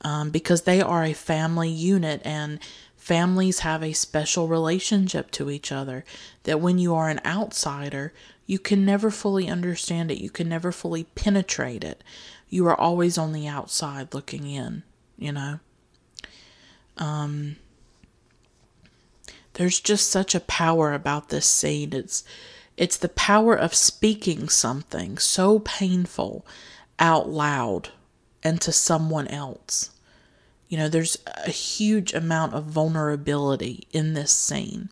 [0.00, 2.58] um, because they are a family unit and
[2.96, 6.04] families have a special relationship to each other
[6.44, 8.12] that when you are an outsider,
[8.46, 12.04] you can never fully understand it, you can never fully penetrate it.
[12.48, 14.82] You are always on the outside looking in,
[15.16, 15.60] you know.
[16.98, 17.56] Um,
[19.54, 21.92] there's just such a power about this scene.
[21.92, 22.24] It's
[22.76, 26.44] it's the power of speaking something so painful
[26.98, 27.90] out loud
[28.42, 29.90] and to someone else.
[30.68, 34.90] You know, there's a huge amount of vulnerability in this scene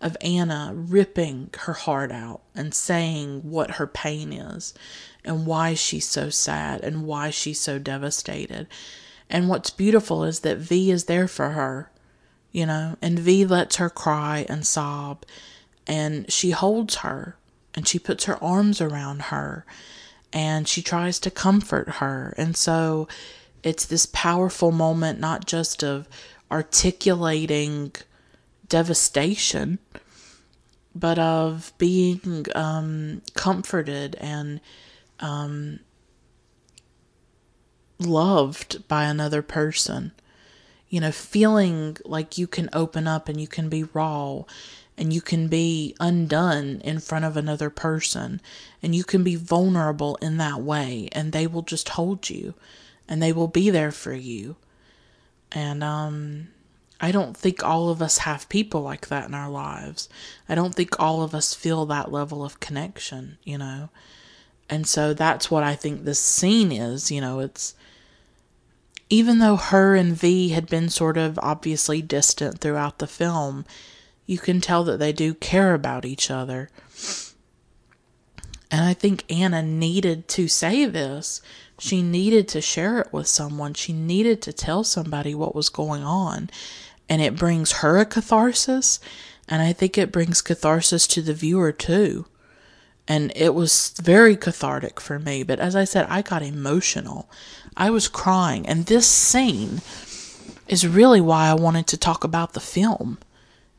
[0.00, 4.72] of Anna ripping her heart out and saying what her pain is
[5.24, 8.66] and why she's so sad and why she's so devastated.
[9.28, 11.90] And what's beautiful is that V is there for her,
[12.50, 15.24] you know, and V lets her cry and sob
[15.86, 17.36] and she holds her
[17.74, 19.64] and she puts her arms around her
[20.32, 22.34] and she tries to comfort her.
[22.38, 23.08] And so
[23.62, 26.08] it's this powerful moment, not just of
[26.50, 27.92] articulating
[28.70, 29.78] devastation,
[30.94, 34.60] but of being um, comforted and
[35.20, 35.80] um,
[37.98, 40.12] loved by another person.
[40.88, 44.44] You know, feeling like you can open up and you can be raw
[44.96, 48.40] and you can be undone in front of another person
[48.82, 52.54] and you can be vulnerable in that way and they will just hold you
[53.08, 54.56] and they will be there for you
[55.52, 56.48] and um
[57.00, 60.08] I don't think all of us have people like that in our lives.
[60.48, 63.88] I don't think all of us feel that level of connection, you know.
[64.68, 67.74] And so that's what I think this scene is, you know, it's
[69.08, 73.64] even though her and V had been sort of obviously distant throughout the film,
[74.26, 76.70] you can tell that they do care about each other.
[78.70, 81.42] And I think Anna needed to say this.
[81.80, 83.74] She needed to share it with someone.
[83.74, 86.50] She needed to tell somebody what was going on.
[87.10, 88.98] And it brings her a catharsis.
[89.46, 92.24] And I think it brings catharsis to the viewer too.
[93.06, 95.42] And it was very cathartic for me.
[95.42, 97.28] But as I said, I got emotional.
[97.76, 98.66] I was crying.
[98.66, 99.82] And this scene
[100.68, 103.18] is really why I wanted to talk about the film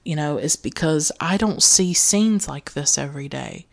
[0.04, 3.68] you know, is because I don't see scenes like this every day.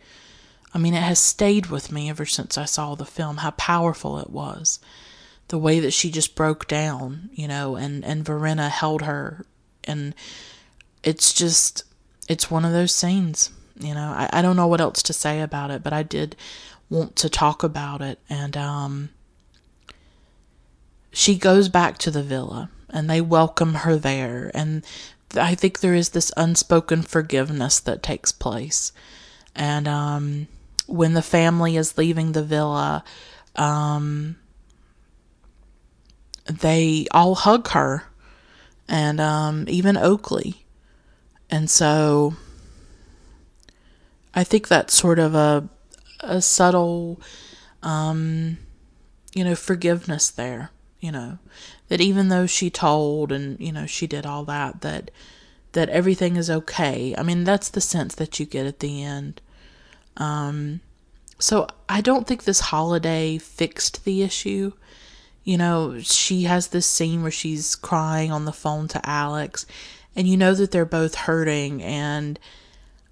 [0.73, 4.19] I mean, it has stayed with me ever since I saw the film, how powerful
[4.19, 4.79] it was.
[5.47, 9.45] The way that she just broke down, you know, and, and Verena held her.
[9.89, 10.15] And
[11.03, 11.83] it's just,
[12.27, 14.13] it's one of those scenes, you know.
[14.15, 16.35] I, I don't know what else to say about it, but I did
[16.89, 18.19] want to talk about it.
[18.29, 19.09] And um,
[21.11, 24.51] she goes back to the villa and they welcome her there.
[24.53, 24.85] And
[25.35, 28.91] I think there is this unspoken forgiveness that takes place.
[29.55, 30.47] And um,
[30.87, 33.03] when the family is leaving the villa,
[33.55, 34.37] um,
[36.45, 38.05] they all hug her
[38.89, 40.65] and um, even Oakley.
[41.49, 42.33] And so
[44.33, 45.69] I think that's sort of a,
[46.19, 47.21] a subtle,
[47.83, 48.57] um,
[49.33, 51.37] you know, forgiveness there, you know,
[51.87, 55.11] that even though she told and, you know, she did all that, that,
[55.73, 57.13] that everything is okay.
[57.17, 59.39] I mean, that's the sense that you get at the end.
[60.17, 60.81] Um,
[61.37, 64.73] so I don't think this holiday fixed the issue.
[65.43, 69.65] You know, she has this scene where she's crying on the phone to Alex,
[70.15, 71.81] and you know that they're both hurting.
[71.81, 72.39] And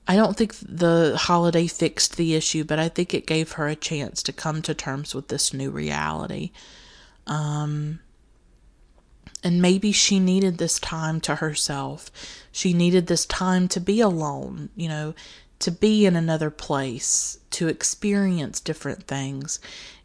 [0.07, 3.75] I don't think the holiday fixed the issue, but I think it gave her a
[3.75, 6.51] chance to come to terms with this new reality.
[7.25, 7.99] Um,
[9.43, 12.09] and maybe she needed this time to herself.
[12.51, 15.13] She needed this time to be alone, you know,
[15.59, 19.59] to be in another place, to experience different things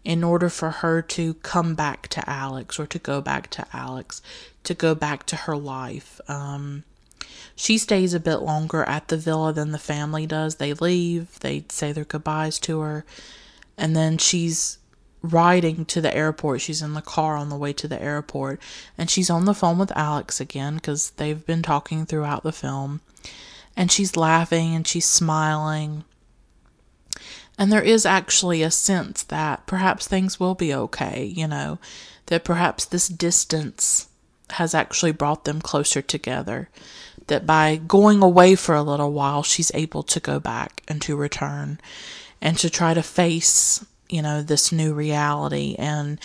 [0.05, 4.21] in order for her to come back to Alex or to go back to Alex,
[4.65, 6.21] to go back to her life.
[6.29, 6.85] Um,
[7.55, 10.57] she stays a bit longer at the villa than the family does.
[10.57, 13.05] They leave, they say their goodbyes to her,
[13.79, 14.79] and then she's
[15.23, 16.61] riding to the airport.
[16.61, 18.61] She's in the car on the way to the airport,
[18.99, 23.01] and she's on the phone with Alex again because they've been talking throughout the film
[23.77, 26.05] and she's laughing and she's smiling.
[27.59, 31.79] And there is actually a sense that perhaps things will be okay, you know,
[32.27, 34.09] that perhaps this distance
[34.51, 36.69] has actually brought them closer together.
[37.29, 41.15] That by going away for a little while, she's able to go back and to
[41.15, 41.79] return
[42.41, 46.19] and to try to face, you know, this new reality and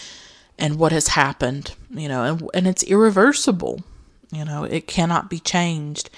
[0.60, 3.84] and what has happened, you know, and and it's irreversible.
[4.32, 6.10] You know, it cannot be changed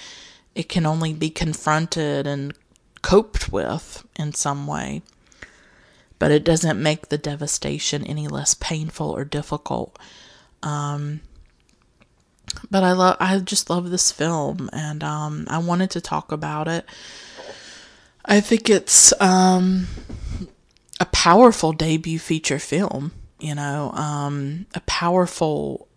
[0.55, 2.53] it can only be confronted and
[3.01, 5.01] coped with in some way.
[6.17, 9.97] But it doesn't make the devastation any less painful or difficult.
[10.61, 11.21] Um,
[12.69, 16.67] but I love, I just love this film, and um, I wanted to talk about
[16.67, 16.85] it.
[18.25, 19.87] I think it's um,
[20.99, 23.11] a powerful debut feature film.
[23.39, 25.87] You know, um, a powerful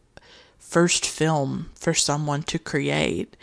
[0.58, 3.36] first film for someone to create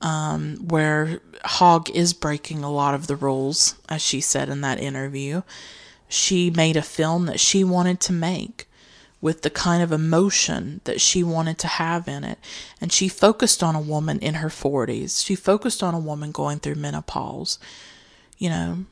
[0.00, 4.80] um, where Hogg is breaking a lot of the rules, as she said in that
[4.80, 5.42] interview.
[6.08, 8.66] She made a film that she wanted to make
[9.20, 12.38] with the kind of emotion that she wanted to have in it.
[12.80, 15.24] And she focused on a woman in her 40s.
[15.24, 17.58] She focused on a woman going through menopause.
[18.38, 18.84] You know,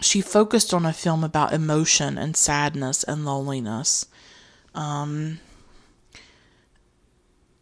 [0.00, 4.06] she focused on a film about emotion and sadness and loneliness.
[4.74, 5.40] Um,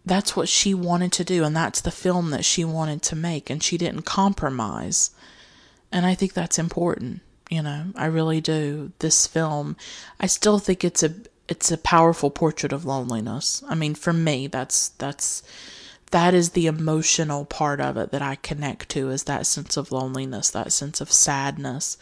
[0.08, 3.50] that's what she wanted to do and that's the film that she wanted to make
[3.50, 5.10] and she didn't compromise.
[5.90, 7.86] And i think that's important you know.
[7.96, 8.92] I really do.
[8.98, 9.76] This film
[10.20, 11.14] i still think it's a
[11.48, 13.62] it's a powerful portrait of loneliness.
[13.68, 15.42] I mean for me that's that's
[16.10, 19.92] that is the emotional part of it that i connect to is that sense of
[19.92, 21.98] loneliness that sense of sadness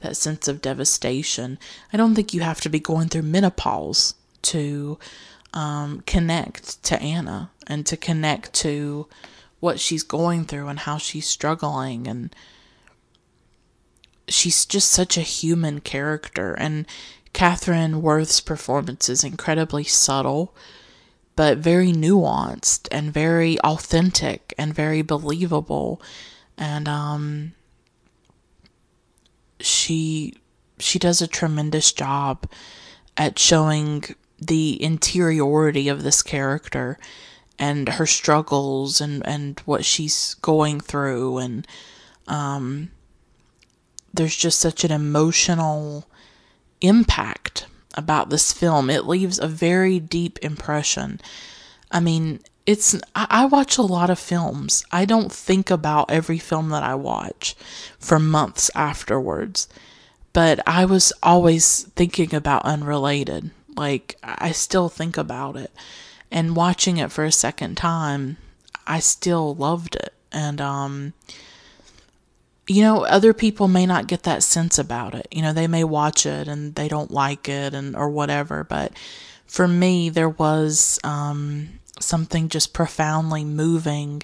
[0.00, 1.58] that sense of devastation.
[1.92, 4.98] I don't think you have to be going through menopause to
[5.54, 9.08] um, connect to Anna and to connect to
[9.60, 12.06] what she's going through and how she's struggling.
[12.06, 12.34] And
[14.28, 16.54] she's just such a human character.
[16.54, 16.86] And
[17.34, 20.54] Kathryn Worth's performance is incredibly subtle
[21.40, 26.02] but very nuanced and very authentic and very believable.
[26.58, 27.52] And um
[29.58, 30.34] she
[30.78, 32.46] she does a tremendous job
[33.16, 34.04] at showing
[34.40, 36.98] the interiority of this character
[37.58, 41.66] and her struggles and, and what she's going through and
[42.26, 42.90] um,
[44.14, 46.06] there's just such an emotional
[46.80, 48.88] impact about this film.
[48.88, 51.20] It leaves a very deep impression.
[51.90, 54.84] I mean, it's I watch a lot of films.
[54.92, 57.56] I don't think about every film that I watch
[57.98, 59.68] for months afterwards.
[60.32, 63.50] But I was always thinking about unrelated.
[63.80, 65.72] Like, I still think about it.
[66.30, 68.36] And watching it for a second time,
[68.86, 70.12] I still loved it.
[70.30, 71.14] And, um,
[72.68, 75.26] you know, other people may not get that sense about it.
[75.30, 78.64] You know, they may watch it and they don't like it and, or whatever.
[78.64, 78.92] But
[79.46, 84.22] for me, there was, um, something just profoundly moving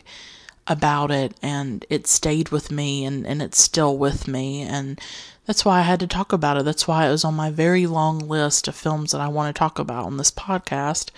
[0.67, 5.01] about it and it stayed with me and, and it's still with me and
[5.47, 6.65] that's why I had to talk about it.
[6.65, 9.59] That's why it was on my very long list of films that I want to
[9.59, 11.11] talk about on this podcast.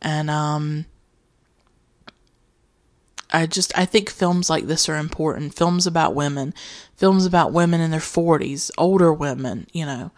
[0.00, 0.86] And um
[3.32, 5.54] I just I think films like this are important.
[5.54, 6.52] Films about women,
[6.96, 10.10] films about women in their 40s, older women, you know.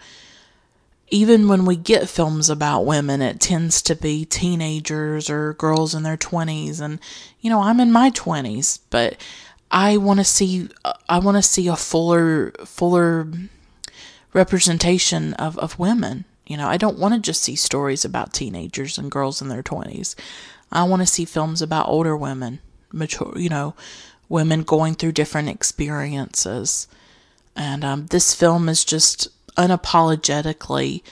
[1.09, 6.03] Even when we get films about women, it tends to be teenagers or girls in
[6.03, 6.81] their 20s.
[6.81, 6.99] And,
[7.41, 9.17] you know, I'm in my 20s, but
[9.71, 10.69] I want to see,
[11.09, 13.29] I want to see a fuller, fuller
[14.33, 16.25] representation of, of women.
[16.47, 19.63] You know, I don't want to just see stories about teenagers and girls in their
[19.63, 20.15] 20s.
[20.73, 22.61] I want to see films about older women,
[22.93, 23.75] mature, you know,
[24.29, 26.89] women going through different experiences.
[27.57, 31.03] And um, this film is just unapologetically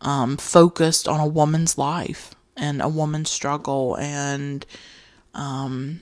[0.00, 3.96] um, focused on a woman's life and a woman's struggle.
[3.96, 4.64] And
[5.34, 6.00] um,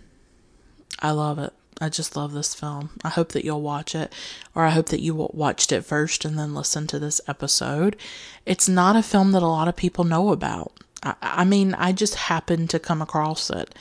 [1.00, 1.52] I love it.
[1.80, 2.90] I just love this film.
[3.04, 4.12] I hope that you'll watch it,
[4.52, 7.96] or I hope that you watched it first and then listen to this episode.
[8.44, 10.72] It's not a film that a lot of people know about.
[11.04, 13.76] I, I mean, I just happened to come across it.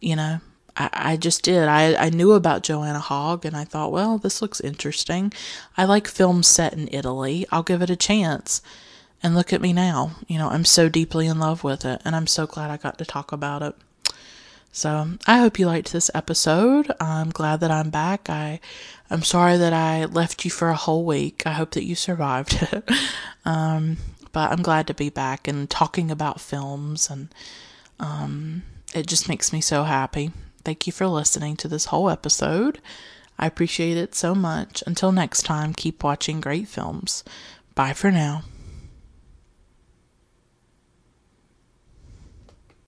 [0.00, 0.40] You know,
[0.76, 1.68] I, I just did.
[1.68, 5.32] I, I knew about Joanna Hogg and I thought, well, this looks interesting.
[5.76, 7.46] I like films set in Italy.
[7.50, 8.62] I'll give it a chance.
[9.22, 10.12] And look at me now.
[10.26, 12.98] You know, I'm so deeply in love with it, and I'm so glad I got
[12.98, 13.74] to talk about it.
[14.70, 16.92] So I hope you liked this episode.
[17.00, 18.28] I'm glad that I'm back.
[18.28, 18.60] I
[19.08, 21.46] I'm sorry that I left you for a whole week.
[21.46, 22.90] I hope that you survived it.
[23.46, 23.96] um,
[24.32, 27.28] but I'm glad to be back and talking about films and
[28.00, 28.64] um,
[28.94, 30.32] it just makes me so happy.
[30.64, 32.80] Thank you for listening to this whole episode.
[33.38, 34.82] I appreciate it so much.
[34.86, 37.24] Until next time, keep watching great films.
[37.74, 38.42] Bye for now.